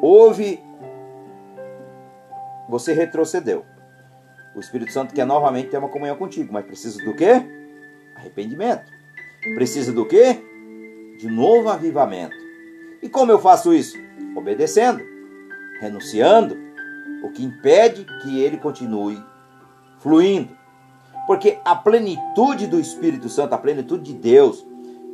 [0.00, 0.62] houve
[2.68, 3.64] você retrocedeu.
[4.54, 7.42] O Espírito Santo quer novamente ter uma comunhão contigo, mas precisa do quê?
[8.16, 8.90] Arrependimento.
[9.54, 10.42] Precisa do quê?
[11.18, 12.36] De novo avivamento.
[13.02, 13.96] E como eu faço isso?
[14.36, 15.02] Obedecendo,
[15.80, 16.56] renunciando,
[17.22, 19.22] o que impede que ele continue
[19.98, 20.50] fluindo.
[21.26, 24.64] Porque a plenitude do Espírito Santo, a plenitude de Deus,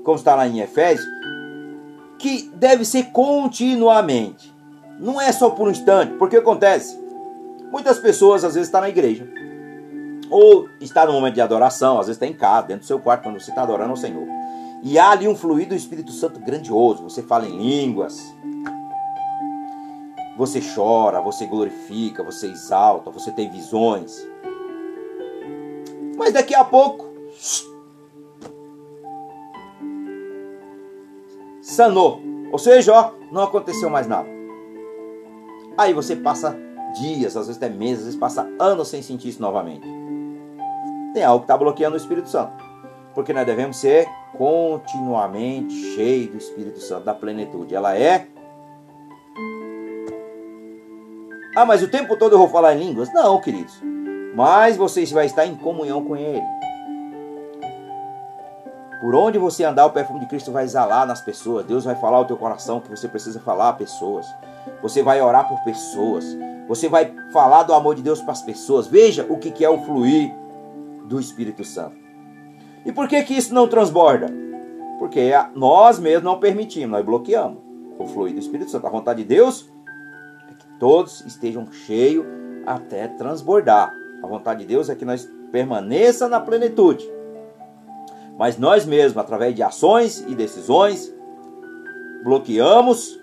[0.05, 1.07] como está lá em Efésios,
[2.19, 4.55] que deve ser continuamente.
[4.99, 6.99] Não é só por um instante, porque acontece?
[7.71, 9.27] Muitas pessoas às vezes estão na igreja,
[10.29, 13.23] ou está no momento de adoração, às vezes está em casa, dentro do seu quarto,
[13.23, 14.27] quando você está adorando ao Senhor.
[14.83, 17.03] E há ali um fluir do Espírito Santo grandioso.
[17.03, 18.35] Você fala em línguas,
[20.37, 24.27] você chora, você glorifica, você exalta, você tem visões.
[26.17, 27.07] Mas daqui a pouco,
[31.61, 32.21] sanou.
[32.51, 34.29] Ou seja, ó, não aconteceu mais nada.
[35.77, 36.59] Aí você passa
[36.99, 39.87] dias, às vezes até meses, às vezes passa anos sem sentir isso novamente.
[41.13, 42.53] Tem algo que está bloqueando o Espírito Santo.
[43.15, 44.09] Porque nós devemos ser
[44.41, 47.75] continuamente cheios do Espírito Santo, da plenitude.
[47.75, 48.27] Ela é.
[51.55, 53.13] Ah, mas o tempo todo eu vou falar em línguas?
[53.13, 53.75] Não, queridos.
[54.35, 56.41] Mas você vai estar em comunhão com Ele.
[59.03, 61.67] Por onde você andar, o perfume de Cristo vai exalar nas pessoas.
[61.67, 64.27] Deus vai falar ao teu coração que você precisa falar a pessoas.
[64.81, 66.25] Você vai orar por pessoas.
[66.67, 68.87] Você vai falar do amor de Deus para as pessoas.
[68.87, 70.35] Veja o que é o fluir
[71.05, 72.00] do Espírito Santo.
[72.85, 74.29] E por que, que isso não transborda?
[74.99, 77.59] Porque nós mesmos não permitimos, nós bloqueamos
[77.99, 78.87] o fluir do Espírito Santo.
[78.87, 79.71] A vontade de Deus
[80.49, 82.25] é que todos estejam cheios
[82.67, 83.93] até transbordar.
[84.23, 87.11] A vontade de Deus é que nós permaneça na plenitude.
[88.39, 91.15] Mas nós mesmos, através de ações e decisões,
[92.25, 93.21] bloqueamos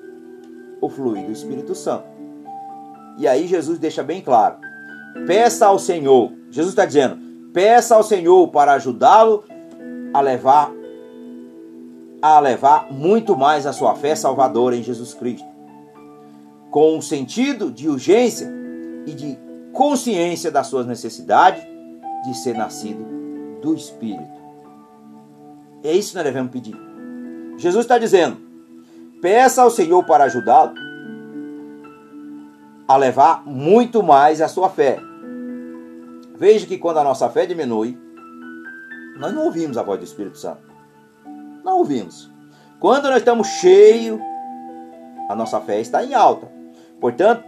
[0.79, 2.05] o fluir do Espírito Santo.
[3.17, 4.57] E aí Jesus deixa bem claro:
[5.25, 6.31] peça ao Senhor.
[6.51, 7.19] Jesus está dizendo:
[7.53, 9.43] peça ao Senhor para ajudá-lo
[10.13, 10.71] a levar
[12.21, 15.47] a levar muito mais a sua fé salvadora em Jesus Cristo,
[16.71, 18.51] com um sentido de urgência
[19.05, 19.37] e de
[19.71, 21.63] consciência das suas necessidades
[22.25, 23.05] de ser nascido
[23.61, 24.37] do Espírito.
[25.83, 26.75] É isso que nós devemos pedir.
[27.57, 28.37] Jesus está dizendo:
[29.21, 30.73] peça ao Senhor para ajudá-lo
[32.87, 34.99] a levar muito mais a sua fé.
[36.37, 37.97] Veja que quando a nossa fé diminui,
[39.17, 40.61] nós não ouvimos a voz do Espírito Santo.
[41.63, 42.31] Não ouvimos.
[42.79, 44.19] Quando nós estamos cheios,
[45.27, 46.47] a nossa fé está em alta.
[47.01, 47.43] Portanto,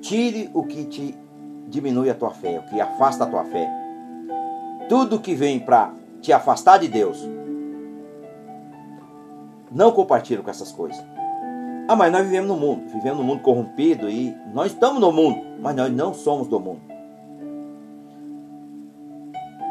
[0.00, 1.18] tire o que te
[1.66, 3.68] diminui a tua fé, o que afasta a tua fé.
[4.88, 7.18] Tudo que vem para te afastar de Deus,
[9.72, 11.04] não compartilhe com essas coisas.
[11.88, 15.42] Ah, mas nós vivemos no mundo, vivemos no mundo corrompido e nós estamos no mundo,
[15.60, 16.93] mas nós não somos do mundo.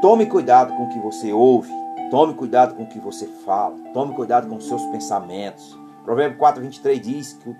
[0.04, 1.72] Tome cuidado com o que você ouve,
[2.12, 5.80] tome cuidado com o que você fala, tome cuidado com os seus pensamentos.
[6.04, 7.56] Provérbio 4, 23 diz que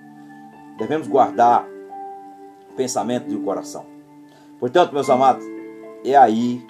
[0.78, 1.66] devemos guardar
[2.70, 3.86] o pensamento do coração.
[4.60, 5.46] Portanto, meus amados,
[6.04, 6.62] é aí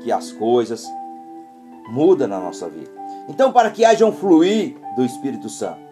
[0.00, 0.88] que as coisas
[1.90, 2.90] mudam na nossa vida.
[3.28, 5.82] Então, para que haja um fluir do Espírito Santo,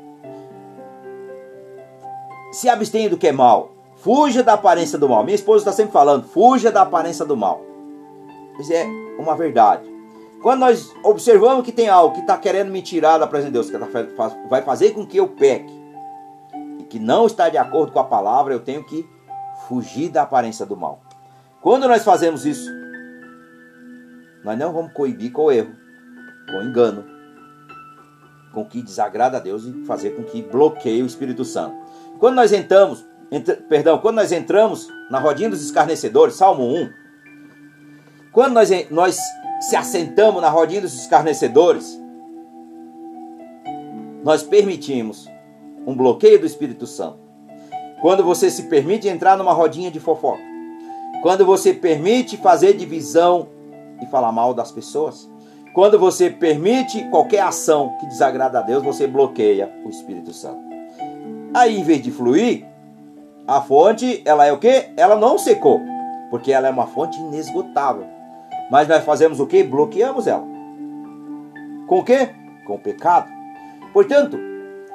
[2.53, 3.71] se abstenha do que é mal.
[3.97, 5.23] Fuja da aparência do mal.
[5.25, 7.74] Minha esposa está sempre falando, fuja da aparência do mal.
[8.59, 8.87] Isso é
[9.19, 9.93] uma verdade.
[10.43, 13.71] Quando nós observamos que tem algo que está querendo me tirar da presença de Deus,
[13.71, 15.73] que tá vai fazer com que eu peque,
[16.79, 19.09] e que não está de acordo com a palavra, eu tenho que
[19.67, 21.01] fugir da aparência do mal.
[21.63, 22.71] Quando nós fazemos isso,
[24.45, 25.75] nós não vamos coibir com o erro,
[26.51, 27.07] com o engano,
[28.53, 31.75] com o que desagrada a Deus e fazer com que bloqueie o Espírito Santo.
[32.19, 33.05] Quando nós entramos,
[33.69, 37.04] perdão, quando nós entramos na rodinha dos escarnecedores, Salmo 1,
[38.35, 39.19] quando nós, nós
[39.61, 41.99] se assentamos na rodinha dos escarnecedores,
[44.25, 45.31] nós permitimos
[45.87, 47.23] um bloqueio do Espírito Santo.
[48.03, 50.43] quando você se permite entrar numa rodinha de fofoca,
[51.23, 53.49] quando você permite fazer divisão
[54.03, 55.31] e falar mal das pessoas,
[55.73, 60.61] quando você permite qualquer ação que desagrada a Deus, você bloqueia o Espírito Santo.
[61.55, 62.67] Aí, em vez de fluir,
[63.47, 64.91] a fonte, ela é o que?
[64.97, 65.81] Ela não secou,
[66.31, 68.14] porque ela é uma fonte inesgotável.
[68.71, 69.63] Mas nós fazemos o que?
[69.63, 70.45] Bloqueamos ela.
[71.87, 72.31] Com o que?
[72.67, 73.29] Com o pecado.
[73.93, 74.39] Portanto,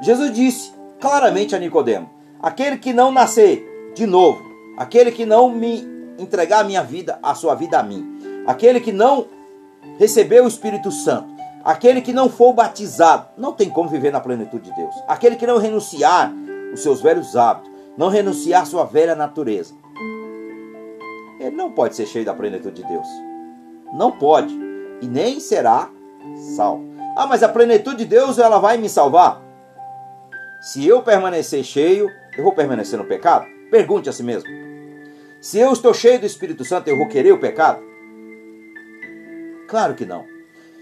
[0.01, 2.09] Jesus disse claramente a Nicodemo:
[2.41, 4.43] aquele que não nascer de novo,
[4.77, 8.91] aquele que não me entregar a minha vida, a sua vida a mim, aquele que
[8.91, 9.27] não
[9.97, 11.29] receber o Espírito Santo,
[11.63, 14.95] aquele que não for batizado, não tem como viver na plenitude de Deus.
[15.07, 16.33] Aquele que não renunciar
[16.73, 19.73] os seus velhos hábitos, não renunciar sua velha natureza,
[21.39, 23.07] ele não pode ser cheio da plenitude de Deus.
[23.93, 24.53] Não pode.
[25.01, 25.89] E nem será
[26.55, 26.85] salvo.
[27.15, 29.41] Ah, mas a plenitude de Deus ela vai me salvar?
[30.61, 33.45] Se eu permanecer cheio, eu vou permanecer no pecado?
[33.71, 34.49] Pergunte a si mesmo.
[35.41, 37.81] Se eu estou cheio do Espírito Santo, eu vou querer o pecado?
[39.67, 40.25] Claro que não.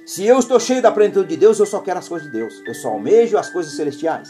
[0.05, 2.53] Se eu estou cheio da plenitude de Deus, eu só quero as coisas de Deus.
[2.65, 4.29] Eu só almejo as coisas celestiais.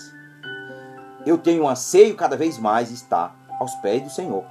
[1.25, 4.43] Eu tenho um anseio cada vez mais estar aos pés do Senhor.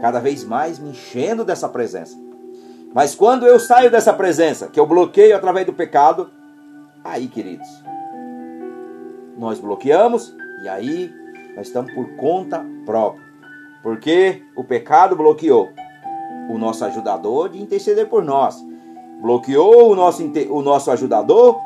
[0.00, 2.21] Cada vez mais me enchendo dessa presença.
[2.94, 6.30] Mas quando eu saio dessa presença, que eu bloqueio através do pecado,
[7.02, 7.68] aí, queridos,
[9.36, 11.12] nós bloqueamos e aí
[11.56, 13.24] nós estamos por conta própria.
[13.82, 15.70] Porque o pecado bloqueou
[16.50, 18.62] o nosso ajudador de interceder por nós
[19.22, 21.56] bloqueou o nosso, o nosso ajudador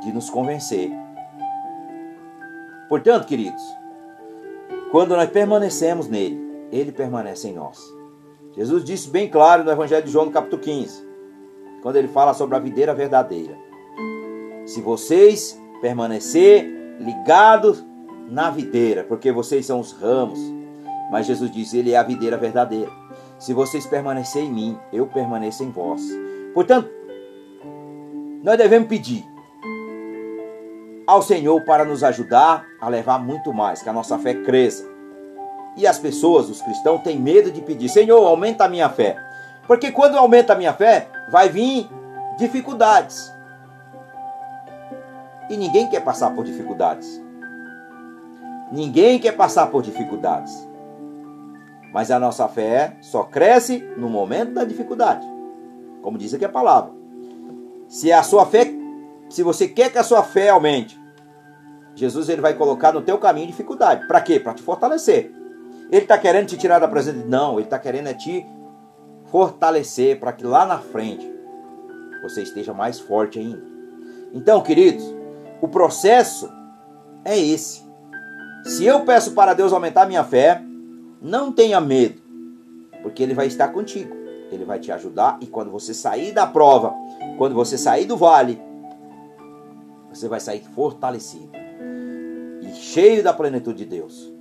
[0.00, 0.92] de nos convencer.
[2.88, 3.62] Portanto, queridos,
[4.92, 6.40] quando nós permanecemos nele,
[6.70, 7.78] ele permanece em nós.
[8.56, 11.04] Jesus disse bem claro no Evangelho de João, no capítulo 15,
[11.82, 13.56] quando ele fala sobre a videira verdadeira.
[14.64, 16.64] Se vocês permanecer
[17.00, 17.84] ligados
[18.28, 20.38] na videira, porque vocês são os ramos,
[21.10, 22.90] mas Jesus disse, ele é a videira verdadeira.
[23.38, 26.00] Se vocês permanecerem em mim, eu permaneço em vós.
[26.54, 26.88] Portanto,
[28.42, 29.24] nós devemos pedir
[31.06, 34.93] ao Senhor para nos ajudar a levar muito mais, que a nossa fé cresça.
[35.76, 39.16] E as pessoas, os cristãos, têm medo de pedir: Senhor, aumenta a minha fé.
[39.66, 41.88] Porque quando aumenta a minha fé, vai vir
[42.38, 43.32] dificuldades.
[45.50, 47.22] E ninguém quer passar por dificuldades.
[48.72, 50.52] Ninguém quer passar por dificuldades.
[51.92, 55.34] Mas a nossa fé só cresce no momento da dificuldade
[56.04, 56.92] como diz aqui a palavra.
[57.88, 58.70] Se a sua fé,
[59.30, 61.00] se você quer que a sua fé aumente,
[61.94, 64.06] Jesus ele vai colocar no teu caminho dificuldade.
[64.06, 64.38] Para quê?
[64.38, 65.32] Para te fortalecer.
[65.90, 67.24] Ele está querendo te tirar da presença.
[67.26, 68.46] Não, ele está querendo é te
[69.26, 71.30] fortalecer para que lá na frente
[72.22, 73.62] você esteja mais forte ainda.
[74.32, 75.04] Então, queridos,
[75.60, 76.50] o processo
[77.24, 77.82] é esse.
[78.64, 80.62] Se eu peço para Deus aumentar minha fé,
[81.20, 82.20] não tenha medo,
[83.02, 84.14] porque Ele vai estar contigo.
[84.50, 86.94] Ele vai te ajudar e quando você sair da prova,
[87.36, 88.60] quando você sair do vale,
[90.10, 91.50] você vai sair fortalecido
[92.62, 94.32] e cheio da plenitude de Deus.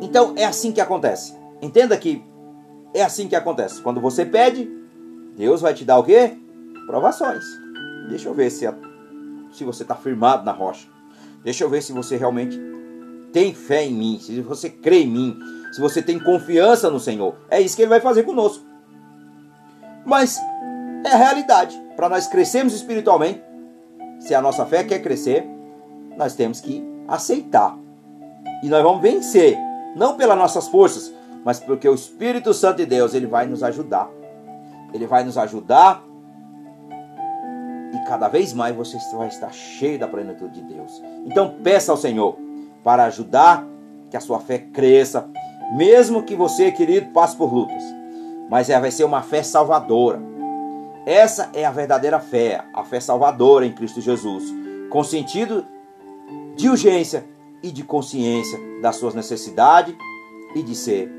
[0.00, 1.34] Então é assim que acontece.
[1.60, 2.24] Entenda que
[2.94, 3.82] é assim que acontece.
[3.82, 4.68] Quando você pede,
[5.36, 6.36] Deus vai te dar o quê?
[6.86, 7.44] Provações.
[8.08, 8.68] Deixa eu ver se,
[9.52, 10.88] se você está firmado na rocha.
[11.44, 12.58] Deixa eu ver se você realmente
[13.32, 15.38] tem fé em mim, se você crê em mim,
[15.72, 17.36] se você tem confiança no Senhor.
[17.48, 18.64] É isso que Ele vai fazer conosco.
[20.04, 20.38] Mas
[21.04, 21.80] é a realidade.
[21.96, 23.42] Para nós crescermos espiritualmente,
[24.18, 25.46] se a nossa fé quer crescer,
[26.16, 27.78] nós temos que aceitar.
[28.62, 29.56] E nós vamos vencer,
[29.94, 31.12] não pelas nossas forças,
[31.44, 34.08] mas porque o Espírito Santo de Deus, ele vai nos ajudar.
[34.92, 36.04] Ele vai nos ajudar
[37.92, 41.02] e cada vez mais você vai estar cheio da plenitude de Deus.
[41.26, 42.36] Então peça ao Senhor
[42.84, 43.66] para ajudar
[44.10, 45.28] que a sua fé cresça,
[45.72, 47.82] mesmo que você, querido, passe por lutas.
[48.48, 50.20] Mas ela vai ser uma fé salvadora.
[51.06, 54.44] Essa é a verdadeira fé, a fé salvadora em Cristo Jesus,
[54.90, 55.64] com sentido
[56.56, 57.24] de urgência
[57.62, 59.94] e de consciência das suas necessidades
[60.54, 61.10] e de ser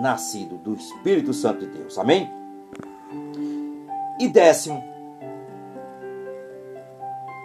[0.00, 1.98] nascido do Espírito Santo de Deus.
[1.98, 2.30] Amém?
[4.20, 4.82] E décimo,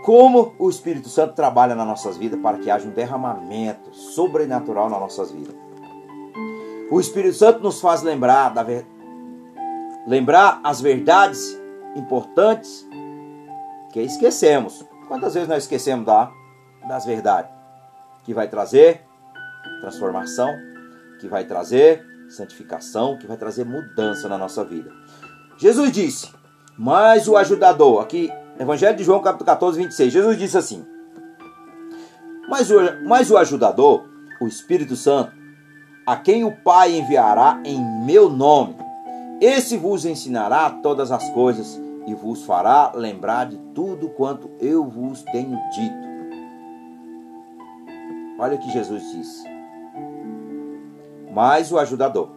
[0.04, 5.00] como o Espírito Santo trabalha nas nossas vidas para que haja um derramamento sobrenatural nas
[5.00, 5.56] nossas vidas.
[6.92, 8.86] O Espírito Santo nos faz lembrar da ver...
[10.06, 11.60] lembrar as verdades
[11.96, 12.88] importantes
[13.92, 14.86] que esquecemos.
[15.08, 16.32] Quantas vezes nós esquecemos da...
[16.88, 17.63] das verdades
[18.24, 19.02] que vai trazer
[19.82, 20.54] transformação,
[21.20, 24.92] que vai trazer santificação, que vai trazer mudança na nossa vida.
[25.58, 26.32] Jesus disse:
[26.78, 30.14] "Mas o ajudador, aqui Evangelho de João, capítulo 14, 26.
[30.14, 30.86] Jesus disse assim:
[32.48, 34.06] Mas o, mas o ajudador,
[34.40, 35.32] o Espírito Santo,
[36.06, 38.76] a quem o Pai enviará em meu nome.
[39.42, 45.24] Esse vos ensinará todas as coisas e vos fará lembrar de tudo quanto eu vos
[45.24, 46.13] tenho dito.
[48.40, 49.44] Olha o que Jesus disse.
[51.32, 52.30] Mas o ajudador,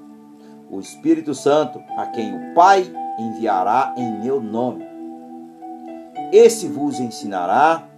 [0.71, 4.87] o Espírito Santo, a quem o Pai enviará em meu nome.
[6.33, 7.89] Esse vos ensinará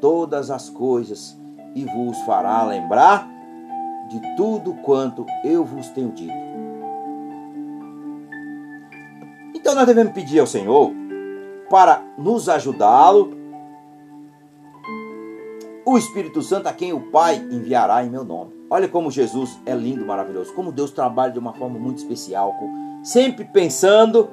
[0.00, 1.38] todas as coisas
[1.74, 3.28] e vos fará lembrar
[4.08, 6.46] de tudo quanto eu vos tenho dito.
[9.54, 10.92] Então nós devemos pedir ao Senhor
[11.68, 13.35] para nos ajudá-lo,
[15.86, 18.52] o Espírito Santo a quem o Pai enviará em meu nome.
[18.68, 22.56] Olha como Jesus é lindo, maravilhoso, como Deus trabalha de uma forma muito especial,
[23.04, 24.28] sempre pensando,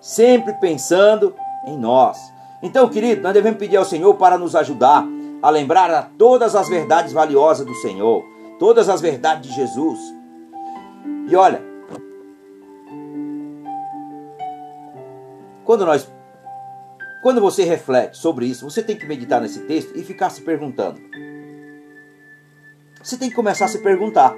[0.00, 1.34] sempre pensando
[1.66, 2.18] em nós.
[2.62, 5.06] Então, querido, nós devemos pedir ao Senhor para nos ajudar
[5.42, 8.24] a lembrar a todas as verdades valiosas do Senhor,
[8.58, 9.98] todas as verdades de Jesus.
[11.28, 11.62] E olha,
[15.64, 16.10] quando nós
[17.22, 21.00] quando você reflete sobre isso, você tem que meditar nesse texto e ficar se perguntando.
[23.02, 24.34] Você tem que começar a se perguntar: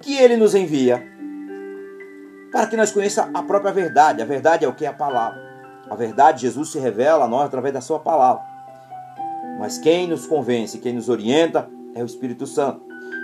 [0.00, 1.06] que ele nos envia
[2.50, 4.22] para que nós conheça a própria verdade.
[4.22, 5.46] A verdade é o que é a palavra.
[5.90, 8.42] A verdade, Jesus se revela a nós através da sua palavra.
[9.58, 12.80] Mas quem nos convence, quem nos orienta é o Espírito Santo.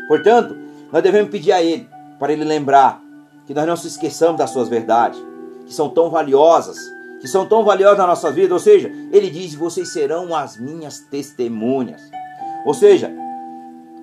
[0.09, 0.57] Portanto,
[0.93, 3.01] nós devemos pedir a Ele para Ele lembrar
[3.47, 5.23] que nós não se esqueçamos das suas verdades
[5.67, 6.77] que são tão valiosas,
[7.21, 8.55] que são tão valiosas na nossa vida.
[8.55, 12.03] Ou seja, ele diz: vocês serão as minhas testemunhas.
[12.65, 13.13] Ou seja,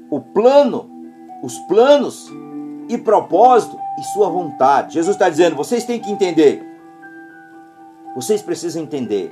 [0.10, 0.90] o plano,
[1.44, 2.30] os planos
[2.90, 4.94] e propósito e sua vontade.
[4.96, 6.66] Jesus está dizendo: vocês têm que entender.
[8.16, 9.32] Vocês precisam entender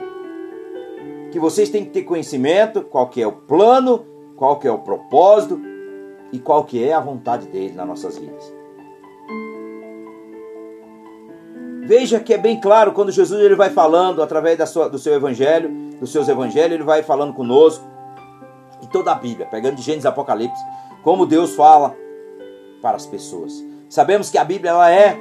[1.32, 4.06] que vocês têm que ter conhecimento qual que é o plano,
[4.36, 5.60] qual que é o propósito
[6.32, 8.59] e qual que é a vontade dele nas nossas vidas.
[11.90, 15.16] Veja que é bem claro quando Jesus ele vai falando através da sua, do seu
[15.16, 17.84] evangelho, dos seus evangelhos, ele vai falando conosco.
[18.80, 20.64] E toda a Bíblia, pegando de Gênesis Apocalipse,
[21.02, 21.96] como Deus fala
[22.80, 23.52] para as pessoas.
[23.90, 25.18] Sabemos que a Bíblia ela é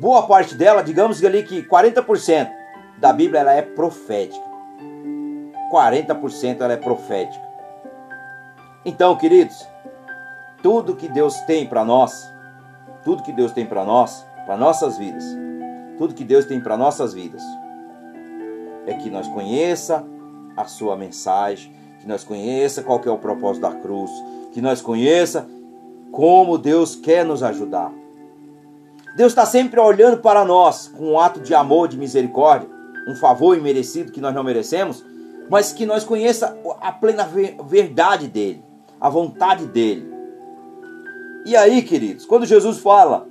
[0.00, 2.50] boa parte dela, digamos ali que 40%
[2.96, 4.46] da Bíblia ela é profética.
[5.70, 7.44] 40% ela é profética.
[8.86, 9.68] Então, queridos,
[10.62, 12.26] tudo que Deus tem para nós,
[13.04, 15.24] tudo que Deus tem para nós, para nossas vidas,
[15.98, 17.42] tudo que Deus tem para nossas vidas,
[18.86, 20.04] é que nós conheça
[20.56, 24.10] a sua mensagem, que nós conheça qual que é o propósito da cruz,
[24.52, 25.46] que nós conheça
[26.10, 27.92] como Deus quer nos ajudar.
[29.16, 32.68] Deus está sempre olhando para nós com um ato de amor, de misericórdia,
[33.08, 35.04] um favor imerecido que nós não merecemos,
[35.48, 37.28] mas que nós conheça a plena
[37.64, 38.62] verdade dele,
[39.00, 40.10] a vontade dele.
[41.44, 43.26] E aí, queridos, quando Jesus fala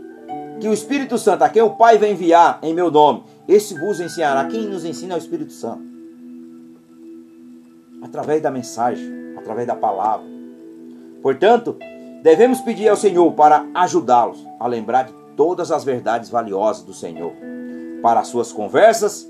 [0.61, 3.99] que o Espírito Santo, a quem o Pai vai enviar em meu nome, esse vos
[3.99, 4.45] ensinará.
[4.45, 5.81] Quem nos ensina é o Espírito Santo.
[8.03, 10.25] Através da mensagem, através da palavra.
[11.21, 11.77] Portanto,
[12.21, 17.33] devemos pedir ao Senhor para ajudá-los a lembrar de todas as verdades valiosas do Senhor.
[18.03, 19.29] Para as suas conversas,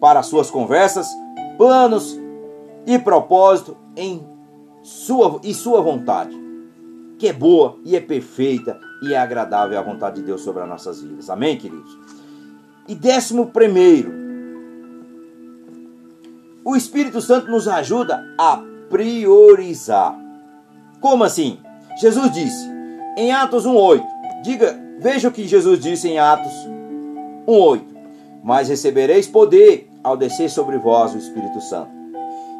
[0.00, 1.08] para as suas conversas,
[1.56, 2.18] planos
[2.86, 4.24] e propósito em
[4.82, 6.47] sua e sua vontade,
[7.18, 10.68] que é boa e é perfeita e é agradável à vontade de Deus sobre as
[10.68, 11.28] nossas vidas.
[11.28, 11.98] Amém, queridos?
[12.86, 14.12] E décimo primeiro,
[16.64, 20.16] o Espírito Santo nos ajuda a priorizar.
[21.00, 21.58] Como assim?
[22.00, 22.66] Jesus disse
[23.16, 24.06] em Atos 1:8.
[24.42, 26.52] Diga, veja o que Jesus disse em Atos
[27.46, 27.84] 1:8.
[28.42, 31.90] Mas recebereis poder ao descer sobre vós o Espírito Santo.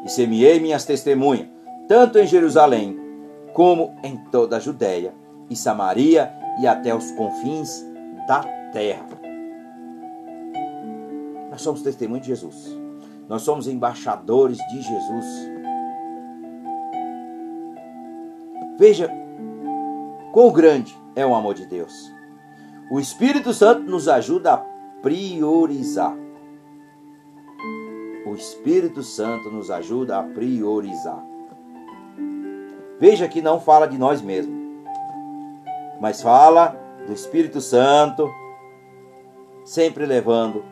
[0.05, 1.47] E semeei minhas testemunhas,
[1.87, 3.08] tanto em Jerusalém
[3.53, 5.13] como em toda a Judéia
[5.49, 7.83] e Samaria e até os confins
[8.27, 8.41] da
[8.71, 9.19] terra.
[11.49, 12.79] Nós somos testemunhos de Jesus.
[13.27, 15.25] Nós somos embaixadores de Jesus.
[18.77, 19.11] Veja
[20.31, 22.11] quão grande é o amor de Deus.
[22.91, 24.57] O Espírito Santo nos ajuda a
[25.01, 26.15] priorizar.
[28.25, 31.28] O Espírito Santo nos ajuda a priorizar.
[32.99, 34.59] Veja que não fala de nós mesmos
[35.99, 38.29] mas fala do Espírito Santo,
[39.65, 40.63] sempre levando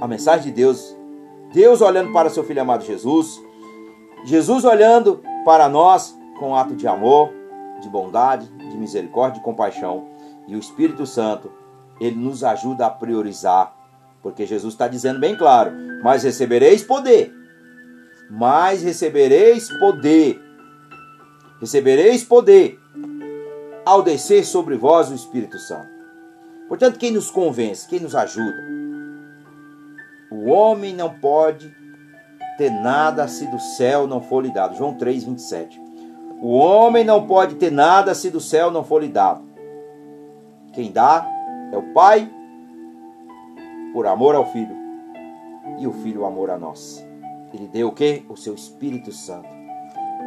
[0.00, 0.96] a mensagem de Deus.
[1.52, 3.40] Deus olhando para seu filho amado Jesus,
[4.24, 7.30] Jesus olhando para nós com um ato de amor,
[7.80, 10.06] de bondade, de misericórdia, de compaixão.
[10.46, 11.50] E o Espírito Santo,
[12.00, 13.74] ele nos ajuda a priorizar,
[14.22, 15.72] porque Jesus está dizendo bem claro:
[16.02, 17.32] Mas recebereis poder
[18.30, 20.40] mas recebereis poder.
[21.60, 22.78] Recebereis poder
[23.84, 25.88] ao descer sobre vós o Espírito Santo.
[26.68, 28.64] Portanto, quem nos convence, quem nos ajuda?
[30.30, 31.72] O homem não pode
[32.58, 34.76] ter nada se do céu não for lhe dado.
[34.76, 35.80] João 3, 27.
[36.40, 39.44] O homem não pode ter nada se do céu não for lhe dado.
[40.72, 41.26] Quem dá
[41.72, 42.28] é o Pai,
[43.92, 44.76] por amor ao Filho,
[45.78, 47.05] e o Filho amor a nós.
[47.56, 48.22] Ele deu o que?
[48.28, 49.48] O seu Espírito Santo.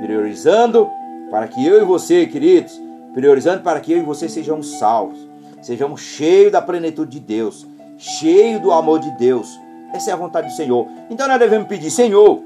[0.02, 0.90] Priorizando
[1.30, 2.82] para que eu e você, queridos,
[3.14, 5.30] priorizando para que eu e você sejamos salvos,
[5.62, 7.68] sejamos cheios da plenitude de Deus,
[7.98, 9.48] cheios do amor de Deus.
[9.94, 10.88] Essa é a vontade do Senhor.
[11.08, 12.42] Então nós devemos pedir, Senhor,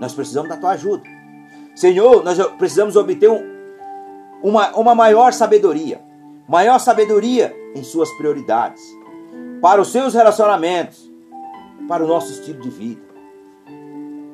[0.00, 1.04] nós precisamos da tua ajuda.
[1.76, 3.40] Senhor, nós precisamos obter um,
[4.42, 6.00] uma, uma maior sabedoria,
[6.48, 8.82] maior sabedoria em suas prioridades,
[9.60, 11.08] para os seus relacionamentos,
[11.86, 13.11] para o nosso estilo de vida,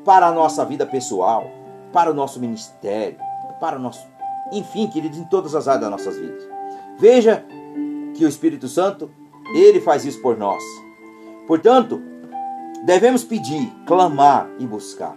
[0.09, 1.51] para a nossa vida pessoal,
[1.93, 3.19] para o nosso ministério,
[3.61, 4.09] para o nosso.
[4.51, 6.49] Enfim, queridos, em todas as áreas das nossas vidas.
[6.99, 7.45] Veja
[8.17, 9.11] que o Espírito Santo,
[9.55, 10.63] ele faz isso por nós.
[11.47, 12.01] Portanto,
[12.87, 15.15] devemos pedir, clamar e buscar.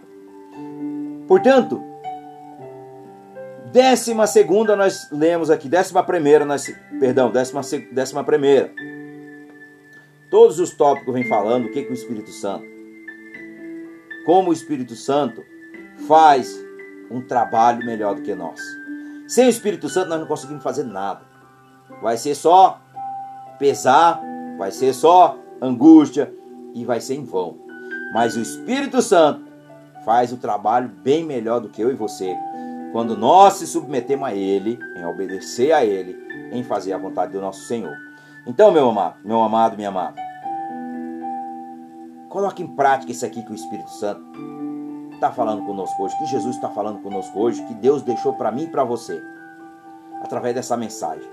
[1.25, 1.81] Portanto,
[3.71, 6.69] décima segunda nós lemos aqui, décima primeira, nós,
[6.99, 7.61] perdão, décima,
[7.93, 8.73] décima primeira.
[10.29, 12.65] Todos os tópicos vêm falando o que, que o Espírito Santo,
[14.25, 15.43] como o Espírito Santo
[16.07, 16.53] faz
[17.09, 18.59] um trabalho melhor do que nós.
[19.27, 21.21] Sem o Espírito Santo nós não conseguimos fazer nada.
[22.01, 22.79] Vai ser só
[23.59, 24.21] pesar,
[24.57, 26.33] vai ser só angústia
[26.73, 27.57] e vai ser em vão.
[28.13, 29.45] Mas o Espírito Santo
[30.03, 32.35] faz o trabalho bem melhor do que eu e você.
[32.91, 36.17] Quando nós se submetemos a Ele, em obedecer a Ele,
[36.51, 37.95] em fazer a vontade do nosso Senhor.
[38.45, 40.15] Então, meu amado, meu amado, minha amada,
[42.31, 44.21] coloque em prática isso aqui que o Espírito Santo
[45.13, 48.63] está falando conosco hoje, que Jesus está falando conosco hoje, que Deus deixou para mim
[48.63, 49.21] e para você,
[50.23, 51.29] através dessa mensagem,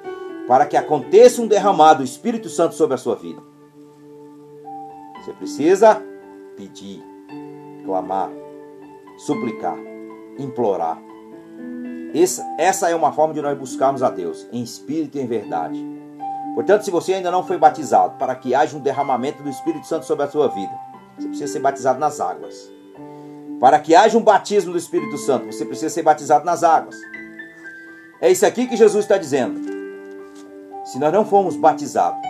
[0.47, 3.41] para que aconteça um derramado do Espírito Santo sobre a sua vida.
[5.23, 6.03] Você precisa
[6.57, 7.03] pedir,
[7.85, 8.31] clamar,
[9.19, 9.79] suplicar,
[10.37, 11.01] implorar.
[12.13, 15.79] Essa, essa é uma forma de nós buscarmos a Deus, em espírito e em verdade.
[16.55, 20.05] Portanto, se você ainda não foi batizado, para que haja um derramamento do Espírito Santo
[20.05, 20.88] sobre a sua vida,
[21.19, 22.71] você precisa ser batizado nas águas.
[23.61, 26.97] Para que haja um batismo do Espírito Santo, você precisa ser batizado nas águas.
[28.21, 29.61] É isso aqui que Jesus está dizendo.
[30.85, 32.21] Se nós não formos batizados,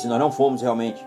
[0.00, 1.04] se nós não formos realmente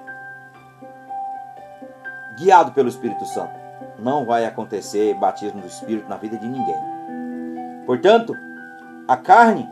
[2.37, 3.53] guiados pelo Espírito Santo,
[3.99, 6.75] não vai acontecer batismo do Espírito na vida de ninguém.
[7.85, 8.35] Portanto,
[9.07, 9.67] a carne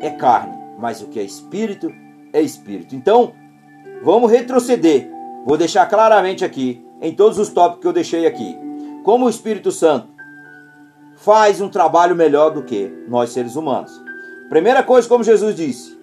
[0.00, 1.92] é carne, mas o que é Espírito
[2.32, 2.94] é Espírito.
[2.94, 3.32] Então,
[4.02, 5.17] vamos retroceder.
[5.46, 8.56] Vou deixar claramente aqui em todos os tópicos que eu deixei aqui.
[9.04, 10.08] Como o Espírito Santo
[11.16, 13.92] faz um trabalho melhor do que nós seres humanos.
[14.48, 15.98] Primeira coisa, como Jesus disse,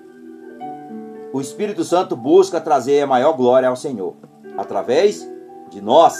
[1.34, 4.16] o Espírito Santo busca trazer a maior glória ao Senhor
[4.58, 5.28] através
[5.70, 6.16] de nós,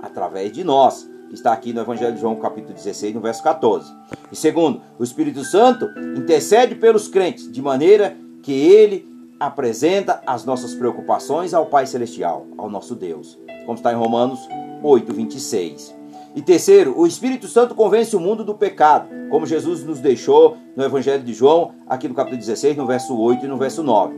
[0.00, 3.92] através de nós, está aqui no Evangelho de João, capítulo 16, no verso 14.
[4.30, 5.86] E segundo, o Espírito Santo
[6.16, 9.13] intercede pelos crentes de maneira que ele
[9.46, 14.40] apresenta as nossas preocupações ao Pai Celestial, ao nosso Deus como está em Romanos
[14.82, 15.94] 8, 26.
[16.36, 20.84] E terceiro, o Espírito Santo convence o mundo do pecado, como Jesus nos deixou no
[20.84, 24.14] Evangelho de João, aqui no capítulo 16, no verso 8 e no verso 9.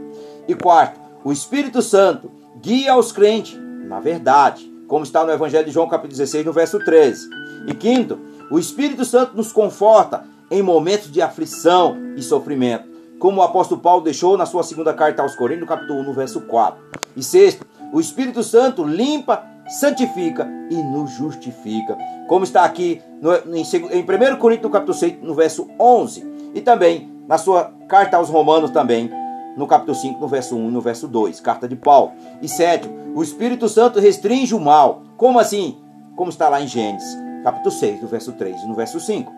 [0.48, 5.70] E quarto, o Espírito Santo guia os crentes na verdade, como está no Evangelho de
[5.70, 7.28] João, capítulo 16, no verso 13.
[7.68, 8.18] E quinto,
[8.50, 12.88] o Espírito Santo nos conforta em momentos de aflição e sofrimento,
[13.18, 16.40] como o apóstolo Paulo deixou na sua segunda carta aos Coríntios, capítulo 1, no verso
[16.42, 16.82] 4.
[17.16, 21.96] E sexto, o Espírito Santo limpa, santifica e nos justifica.
[22.28, 26.52] Como está aqui no, em, em 1 Coríntios, capítulo 6, no verso 11.
[26.54, 29.10] E também na sua carta aos Romanos também,
[29.56, 32.12] no capítulo 5, no verso 1 e no verso 2, carta de Paulo.
[32.42, 35.02] E sétimo, o Espírito Santo restringe o mal.
[35.16, 35.78] Como assim?
[36.14, 39.32] Como está lá em Gênesis, capítulo 6, no verso 3 e no verso 5.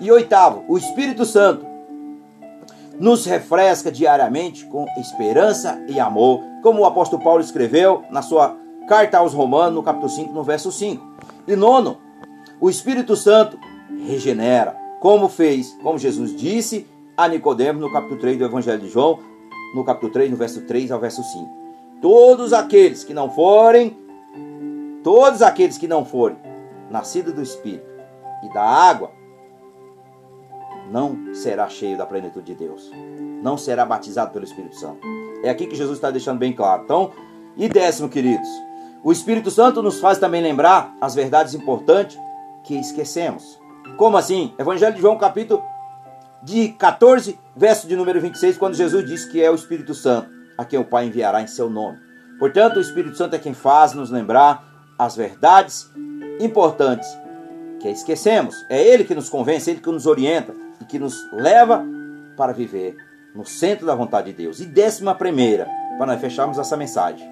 [0.00, 1.66] E oitavo, o Espírito Santo
[3.00, 8.54] nos refresca diariamente com esperança e amor, como o apóstolo Paulo escreveu na sua
[8.86, 11.02] carta aos Romanos, no capítulo 5, no verso 5.
[11.48, 11.96] E nono,
[12.60, 13.58] o Espírito Santo
[14.06, 16.86] regenera, como fez, como Jesus disse
[17.16, 19.18] a Nicodemos no capítulo 3 do Evangelho de João,
[19.74, 21.48] no capítulo 3, no verso 3 ao verso 5.
[22.02, 23.96] Todos aqueles que não forem,
[25.02, 26.36] todos aqueles que não forem
[26.90, 27.88] nascidos do Espírito
[28.44, 29.10] e da água,
[30.90, 32.90] não será cheio da plenitude de Deus.
[33.42, 35.00] Não será batizado pelo Espírito Santo.
[35.42, 36.82] É aqui que Jesus está deixando bem claro.
[36.84, 37.12] Então,
[37.56, 38.48] e décimo, queridos,
[39.02, 42.18] O Espírito Santo nos faz também lembrar as verdades importantes
[42.62, 43.58] que esquecemos.
[43.96, 44.52] Como assim?
[44.58, 45.62] Evangelho de João, capítulo
[46.42, 50.64] de 14, verso de número 26, quando Jesus diz que é o Espírito Santo, a
[50.64, 51.98] quem o Pai enviará em seu nome.
[52.38, 54.64] Portanto, o Espírito Santo é quem faz nos lembrar
[54.98, 55.90] as verdades
[56.38, 57.08] importantes
[57.80, 58.66] que esquecemos.
[58.68, 60.54] É Ele que nos convence, Ele que nos orienta
[60.90, 61.84] que nos leva
[62.36, 62.96] para viver
[63.34, 64.60] no centro da vontade de Deus.
[64.60, 67.26] E décima primeira, para nós fecharmos essa mensagem,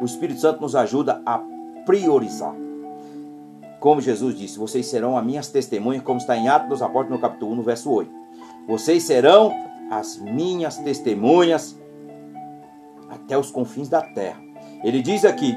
[0.00, 1.40] o Espírito Santo nos ajuda a
[1.84, 2.54] priorizar.
[3.78, 7.18] Como Jesus disse, vocês serão as minhas testemunhas, como está em Atos dos Apóstolos, no
[7.18, 8.10] capítulo 1, no verso 8.
[8.66, 9.52] Vocês serão
[9.90, 11.78] as minhas testemunhas
[13.10, 14.40] até os confins da terra.
[14.82, 15.54] Ele diz aqui: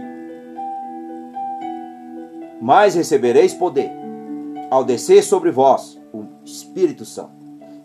[2.62, 3.90] Mas recebereis poder
[4.70, 7.37] ao descer sobre vós o Espírito Santo.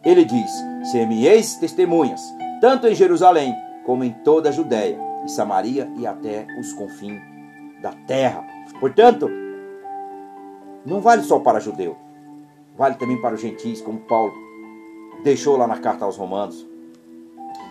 [0.04, 0.50] Ele diz:
[0.90, 2.20] Ser-me-eis testemunhas,
[2.60, 7.20] tanto em Jerusalém como em toda a Judéia e Samaria e até os confins
[7.80, 8.44] da terra.
[8.80, 9.30] Portanto,
[10.84, 11.96] não vale só para judeu,
[12.76, 14.32] vale também para os gentis, como Paulo
[15.22, 16.66] deixou lá na carta aos Romanos.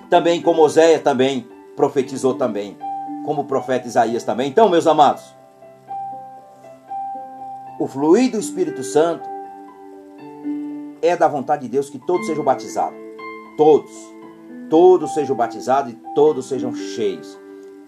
[0.09, 2.77] Também como Oséia também profetizou também,
[3.25, 4.49] como o profeta Isaías também.
[4.49, 5.23] Então, meus amados,
[7.79, 9.30] o fluir do Espírito Santo
[11.01, 12.97] é da vontade de Deus que todos sejam batizados.
[13.57, 13.91] Todos.
[14.69, 17.39] Todos sejam batizados e todos sejam cheios.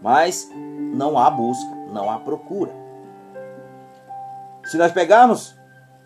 [0.01, 0.49] Mas
[0.93, 2.71] não há busca, não há procura.
[4.65, 5.55] Se nós pegarmos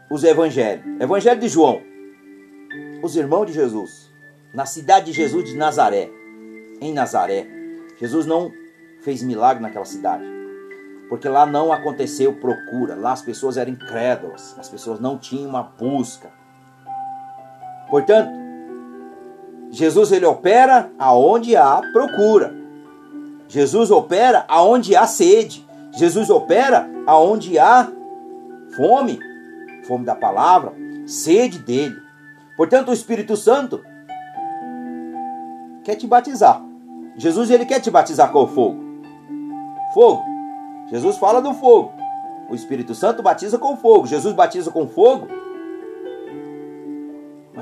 [0.09, 1.81] os evangelhos, Evangelho de João,
[3.03, 4.11] os irmãos de Jesus,
[4.53, 6.09] na cidade de Jesus de Nazaré,
[6.81, 7.47] em Nazaré,
[7.99, 8.51] Jesus não
[9.01, 10.23] fez milagre naquela cidade,
[11.09, 15.63] porque lá não aconteceu procura, lá as pessoas eram incrédulas, as pessoas não tinham uma
[15.63, 16.31] busca.
[17.89, 18.31] Portanto,
[19.71, 22.53] Jesus ele opera aonde há procura.
[23.47, 25.65] Jesus opera aonde há sede.
[25.91, 27.89] Jesus opera aonde há
[28.75, 29.19] fome,
[29.87, 30.73] fome da palavra,
[31.05, 31.95] sede dele.
[32.55, 33.81] Portanto, o Espírito Santo
[35.83, 36.61] quer te batizar.
[37.15, 38.83] Jesus ele quer te batizar com fogo.
[39.93, 40.23] Fogo.
[40.89, 41.93] Jesus fala do fogo.
[42.49, 44.05] O Espírito Santo batiza com fogo.
[44.07, 45.27] Jesus batiza com fogo.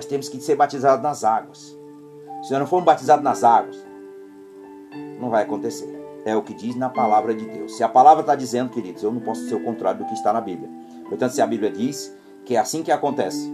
[0.05, 1.75] Mas temos que ser batizados nas águas.
[2.43, 3.75] Se nós não formos batizados nas águas,
[5.19, 5.91] não vai acontecer.
[6.23, 7.75] É o que diz na palavra de Deus.
[7.75, 10.31] Se a palavra está dizendo, queridos, eu não posso ser o contrário do que está
[10.31, 10.69] na Bíblia.
[11.09, 13.51] Portanto, se a Bíblia diz que é assim que acontece,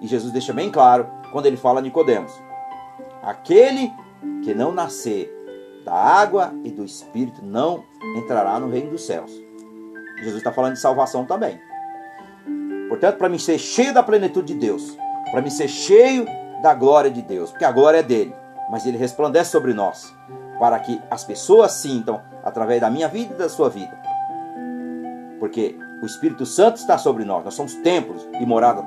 [0.00, 2.32] e Jesus deixa bem claro quando ele fala a Nicodemos:
[3.22, 3.92] aquele
[4.42, 5.32] que não nascer
[5.84, 7.84] da água e do Espírito não
[8.16, 9.30] entrará no reino dos céus.
[10.18, 11.60] Jesus está falando de salvação também.
[12.88, 14.96] Portanto, para mim ser cheio da plenitude de Deus,
[15.30, 16.26] para mim ser cheio
[16.62, 18.34] da glória de Deus, porque a glória é dele,
[18.70, 20.14] mas ele resplandece sobre nós,
[20.58, 23.96] para que as pessoas sintam através da minha vida e da sua vida.
[25.38, 28.84] Porque o Espírito Santo está sobre nós, nós somos templos e morada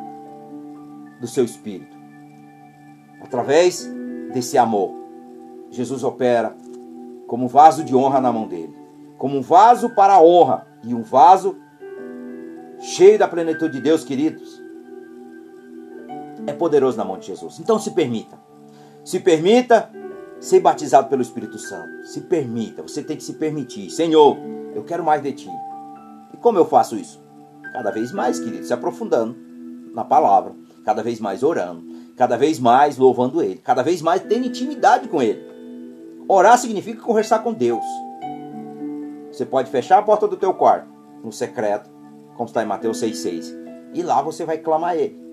[1.19, 1.97] do seu Espírito.
[3.21, 3.85] Através
[4.33, 4.95] desse amor,
[5.69, 6.55] Jesus opera
[7.27, 8.75] como um vaso de honra na mão dele,
[9.17, 11.57] como um vaso para a honra e um vaso
[12.79, 14.58] cheio da plenitude de Deus, queridos.
[16.49, 17.59] É poderoso na mão de Jesus.
[17.59, 18.35] Então se permita.
[19.05, 19.87] Se permita
[20.39, 22.07] ser batizado pelo Espírito Santo.
[22.07, 23.91] Se permita, você tem que se permitir.
[23.91, 24.35] Senhor,
[24.73, 25.49] eu quero mais de ti.
[26.33, 27.21] E como eu faço isso?
[27.71, 29.37] Cada vez mais, querido, se aprofundando
[29.93, 31.83] na palavra, cada vez mais orando,
[32.17, 35.47] cada vez mais louvando Ele, cada vez mais tendo intimidade com Ele.
[36.27, 37.85] Orar significa conversar com Deus.
[39.31, 40.89] Você pode fechar a porta do teu quarto,
[41.23, 41.91] no secreto,
[42.35, 43.53] como está em Mateus 6,6,
[43.93, 45.28] e lá você vai clamar a Ele.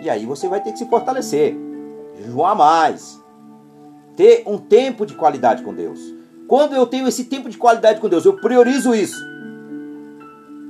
[0.00, 1.56] E aí você vai ter que se fortalecer,
[2.16, 3.20] jejuar mais,
[4.16, 6.00] ter um tempo de qualidade com Deus.
[6.48, 9.20] Quando eu tenho esse tempo de qualidade com Deus, eu priorizo isso.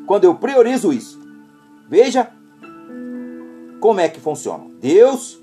[0.07, 1.21] Quando eu priorizo isso,
[1.89, 2.31] veja
[3.81, 4.65] como é que funciona?
[4.81, 5.41] Deus,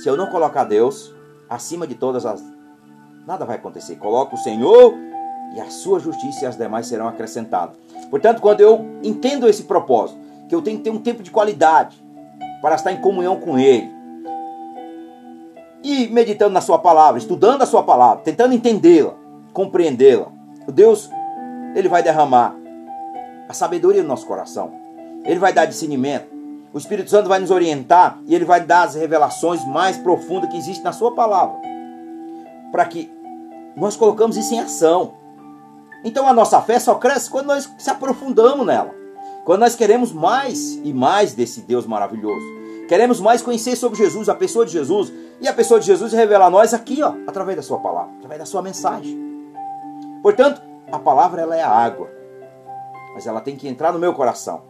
[0.00, 1.12] se eu não colocar Deus
[1.48, 2.40] acima de todas as.
[3.26, 3.96] Nada vai acontecer.
[3.96, 4.94] Coloca o Senhor
[5.56, 7.76] e a sua justiça e as demais serão acrescentadas.
[8.08, 12.00] Portanto, quando eu entendo esse propósito, que eu tenho que ter um tempo de qualidade
[12.60, 13.90] para estar em comunhão com Ele,
[15.82, 19.14] e meditando na Sua palavra, estudando a Sua palavra, tentando entendê-la,
[19.52, 20.26] compreendê-la,
[20.68, 21.10] Deus,
[21.74, 22.54] Ele vai derramar
[23.48, 24.72] a sabedoria no nosso coração,
[25.24, 26.40] Ele vai dar discernimento,
[26.72, 30.56] o Espírito Santo vai nos orientar e ele vai dar as revelações mais profundas que
[30.56, 31.56] existem na sua palavra.
[32.70, 33.12] Para que
[33.76, 35.14] nós colocamos isso em ação.
[36.04, 38.94] Então a nossa fé só cresce quando nós se aprofundamos nela.
[39.50, 42.46] Quando nós queremos mais e mais desse Deus maravilhoso.
[42.86, 45.12] Queremos mais conhecer sobre Jesus, a pessoa de Jesus.
[45.40, 48.38] E a pessoa de Jesus revela a nós aqui, ó, através da sua palavra, através
[48.38, 49.18] da sua mensagem.
[50.22, 52.08] Portanto, a palavra ela é a água,
[53.12, 54.62] mas ela tem que entrar no meu coração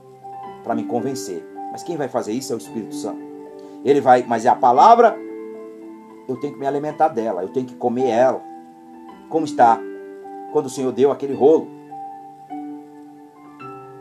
[0.65, 1.47] para me convencer.
[1.71, 3.21] Mas quem vai fazer isso é o Espírito Santo.
[3.85, 5.15] Ele vai, mas é a palavra,
[6.27, 8.41] eu tenho que me alimentar dela, eu tenho que comer ela.
[9.29, 9.79] Como está
[10.55, 11.80] quando o Senhor deu aquele rolo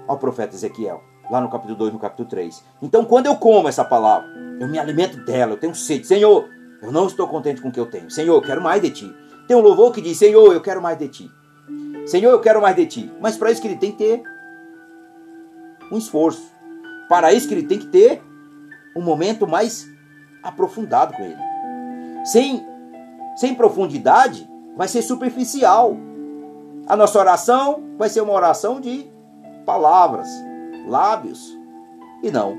[0.09, 2.63] ao profeta Ezequiel, lá no capítulo 2, no capítulo 3.
[2.81, 4.27] Então, quando eu como essa palavra,
[4.59, 6.07] eu me alimento dela, eu tenho sede.
[6.07, 6.49] Senhor,
[6.81, 8.09] eu não estou contente com o que eu tenho.
[8.09, 9.15] Senhor, eu quero mais de ti.
[9.47, 11.31] Tem um louvor que diz: Senhor, eu quero mais de ti.
[12.07, 13.13] Senhor, eu quero mais de ti.
[13.21, 14.23] Mas para isso que ele tem que ter
[15.91, 16.51] um esforço.
[17.07, 18.19] Para isso que ele tem que ter
[18.95, 19.87] um momento mais
[20.41, 21.37] aprofundado com ele.
[22.25, 22.65] Sem,
[23.35, 25.95] sem profundidade, vai ser superficial.
[26.87, 29.18] A nossa oração vai ser uma oração de
[29.69, 30.27] palavras,
[30.87, 31.55] lábios
[32.23, 32.57] e não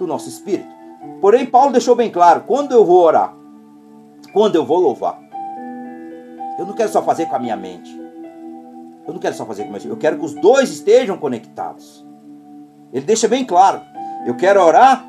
[0.00, 0.74] do nosso espírito.
[1.20, 3.32] Porém, Paulo deixou bem claro: quando eu vou orar,
[4.32, 5.22] quando eu vou louvar,
[6.58, 7.96] eu não quero só fazer com a minha mente.
[9.06, 9.88] Eu não quero só fazer com a minha mente.
[9.88, 12.04] Eu quero que os dois estejam conectados.
[12.92, 13.80] Ele deixa bem claro:
[14.26, 15.06] eu quero orar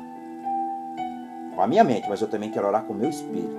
[1.56, 3.56] com a minha mente, mas eu também quero orar com o meu espírito.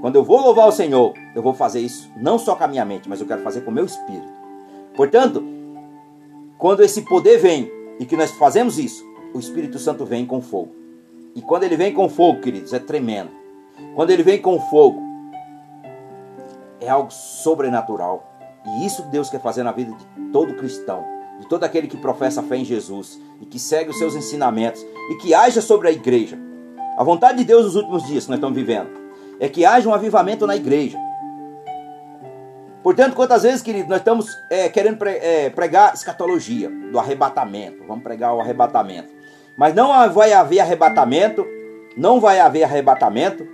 [0.00, 2.84] Quando eu vou louvar o Senhor, eu vou fazer isso não só com a minha
[2.84, 4.32] mente, mas eu quero fazer com o meu espírito.
[4.96, 5.54] Portanto,
[6.64, 9.04] quando esse poder vem e que nós fazemos isso,
[9.34, 10.74] o Espírito Santo vem com fogo.
[11.34, 13.28] E quando ele vem com fogo, queridos, é tremendo.
[13.94, 14.98] Quando ele vem com fogo,
[16.80, 18.26] é algo sobrenatural.
[18.64, 21.04] E isso Deus quer fazer na vida de todo cristão,
[21.38, 25.16] de todo aquele que professa fé em Jesus e que segue os seus ensinamentos e
[25.16, 26.38] que haja sobre a igreja.
[26.96, 28.88] A vontade de Deus nos últimos dias que nós estamos vivendo
[29.38, 30.98] é que haja um avivamento na igreja.
[32.84, 37.82] Portanto, quantas vezes, querido, nós estamos é, querendo é, pregar escatologia do arrebatamento.
[37.88, 39.08] Vamos pregar o arrebatamento.
[39.56, 41.46] Mas não vai haver arrebatamento,
[41.96, 43.48] não vai haver arrebatamento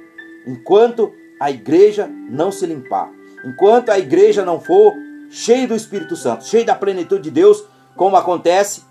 [0.45, 3.09] enquanto a igreja não se limpar.
[3.45, 4.93] Enquanto a igreja não for
[5.31, 7.65] cheia do Espírito Santo, cheia da plenitude de Deus,
[7.95, 8.83] como acontece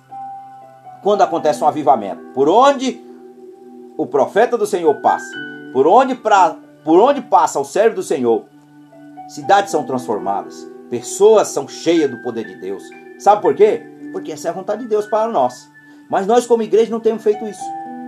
[1.04, 2.22] quando acontece um avivamento.
[2.34, 3.02] Por onde
[3.98, 5.36] o profeta do Senhor passa,
[5.74, 8.46] por onde, pra, por onde passa o servo do Senhor,
[9.30, 12.82] Cidades são transformadas, pessoas são cheias do poder de Deus.
[13.20, 13.86] Sabe por quê?
[14.12, 15.70] Porque essa é a vontade de Deus para nós.
[16.10, 17.64] Mas nós, como igreja, não temos feito isso.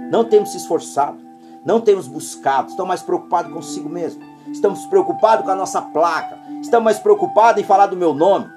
[0.10, 1.20] Não temos se esforçado.
[1.64, 2.70] Não temos buscado.
[2.70, 4.20] Estamos mais preocupados consigo mesmo.
[4.52, 6.40] Estamos preocupados com a nossa placa.
[6.60, 8.50] Estamos mais preocupados em falar do meu nome.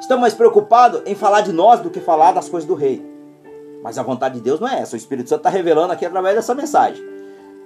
[0.00, 3.08] Estamos mais preocupados em falar de nós do que falar das coisas do rei.
[3.84, 4.96] Mas a vontade de Deus não é essa.
[4.96, 7.00] O Espírito Santo está revelando aqui através dessa mensagem.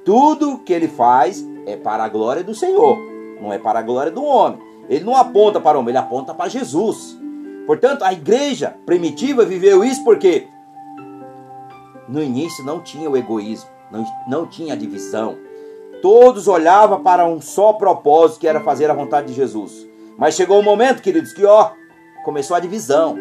[0.04, 3.07] Tudo que ele faz é para a glória do Senhor
[3.40, 4.60] não é para a glória do homem.
[4.88, 7.18] Ele não aponta para o homem, ele aponta para Jesus.
[7.66, 10.48] Portanto, a igreja primitiva viveu isso porque
[12.08, 15.36] no início não tinha o egoísmo, não, não tinha a divisão.
[16.00, 19.86] Todos olhavam para um só propósito, que era fazer a vontade de Jesus.
[20.16, 21.72] Mas chegou o um momento, queridos, que ó,
[22.24, 23.16] começou a divisão.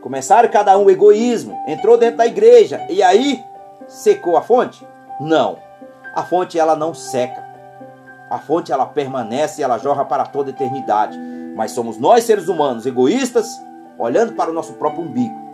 [0.00, 3.42] Começaram cada um o egoísmo, entrou dentro da igreja e aí
[3.88, 4.86] secou a fonte?
[5.20, 5.58] Não.
[6.14, 7.43] A fonte ela não seca.
[8.30, 11.18] A fonte ela permanece e ela jorra para toda eternidade.
[11.54, 13.48] Mas somos nós seres humanos egoístas,
[13.98, 15.44] olhando para o nosso próprio umbigo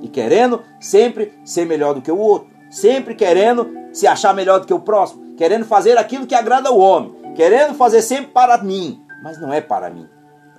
[0.00, 4.66] e querendo sempre ser melhor do que o outro, sempre querendo se achar melhor do
[4.66, 9.02] que o próximo, querendo fazer aquilo que agrada ao homem, querendo fazer sempre para mim,
[9.22, 10.08] mas não é para mim.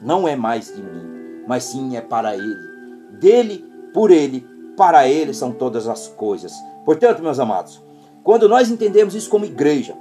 [0.01, 2.71] Não é mais de mim, mas sim é para ele.
[3.19, 6.53] Dele, por ele, para ele são todas as coisas.
[6.83, 7.83] Portanto, meus amados,
[8.23, 9.95] quando nós entendemos isso como igreja,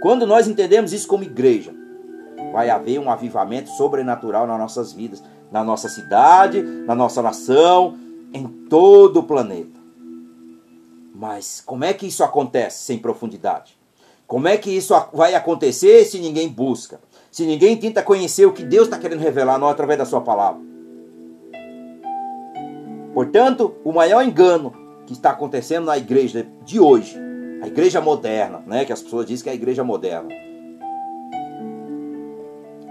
[0.00, 1.74] quando nós entendemos isso como igreja,
[2.52, 7.96] vai haver um avivamento sobrenatural nas nossas vidas, na nossa cidade, na nossa nação,
[8.32, 9.78] em todo o planeta.
[11.14, 13.76] Mas como é que isso acontece sem profundidade?
[14.26, 17.00] Como é que isso vai acontecer se ninguém busca?
[17.30, 20.60] Se ninguém tenta conhecer o que Deus está querendo revelar não através da sua palavra?
[23.14, 24.74] Portanto, o maior engano
[25.06, 27.25] que está acontecendo na igreja de hoje
[27.66, 30.28] a igreja moderna, né, que as pessoas dizem que é a igreja moderna,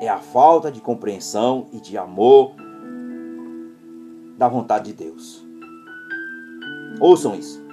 [0.01, 2.51] é a falta de compreensão e de amor
[4.37, 5.45] da vontade de Deus.
[6.99, 7.63] Ouçam isso.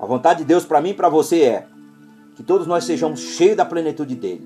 [0.00, 1.66] A vontade de Deus para mim e para você é
[2.34, 4.44] que todos nós sejamos cheios da plenitude dele.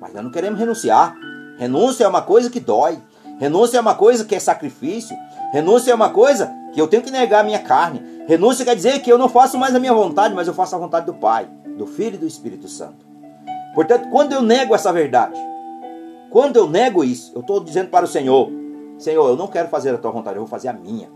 [0.00, 1.16] Mas nós não queremos renunciar.
[1.56, 2.98] Renúncia é uma coisa que dói.
[3.38, 5.16] Renúncia é uma coisa que é sacrifício.
[5.52, 8.24] Renúncia é uma coisa que eu tenho que negar a minha carne.
[8.26, 10.78] Renúncia quer dizer que eu não faço mais a minha vontade, mas eu faço a
[10.78, 13.04] vontade do Pai, do Filho e do Espírito Santo.
[13.74, 15.38] Portanto, quando eu nego essa verdade,
[16.30, 18.50] quando eu nego isso, eu estou dizendo para o Senhor:
[18.98, 21.08] Senhor, eu não quero fazer a tua vontade, eu vou fazer a minha.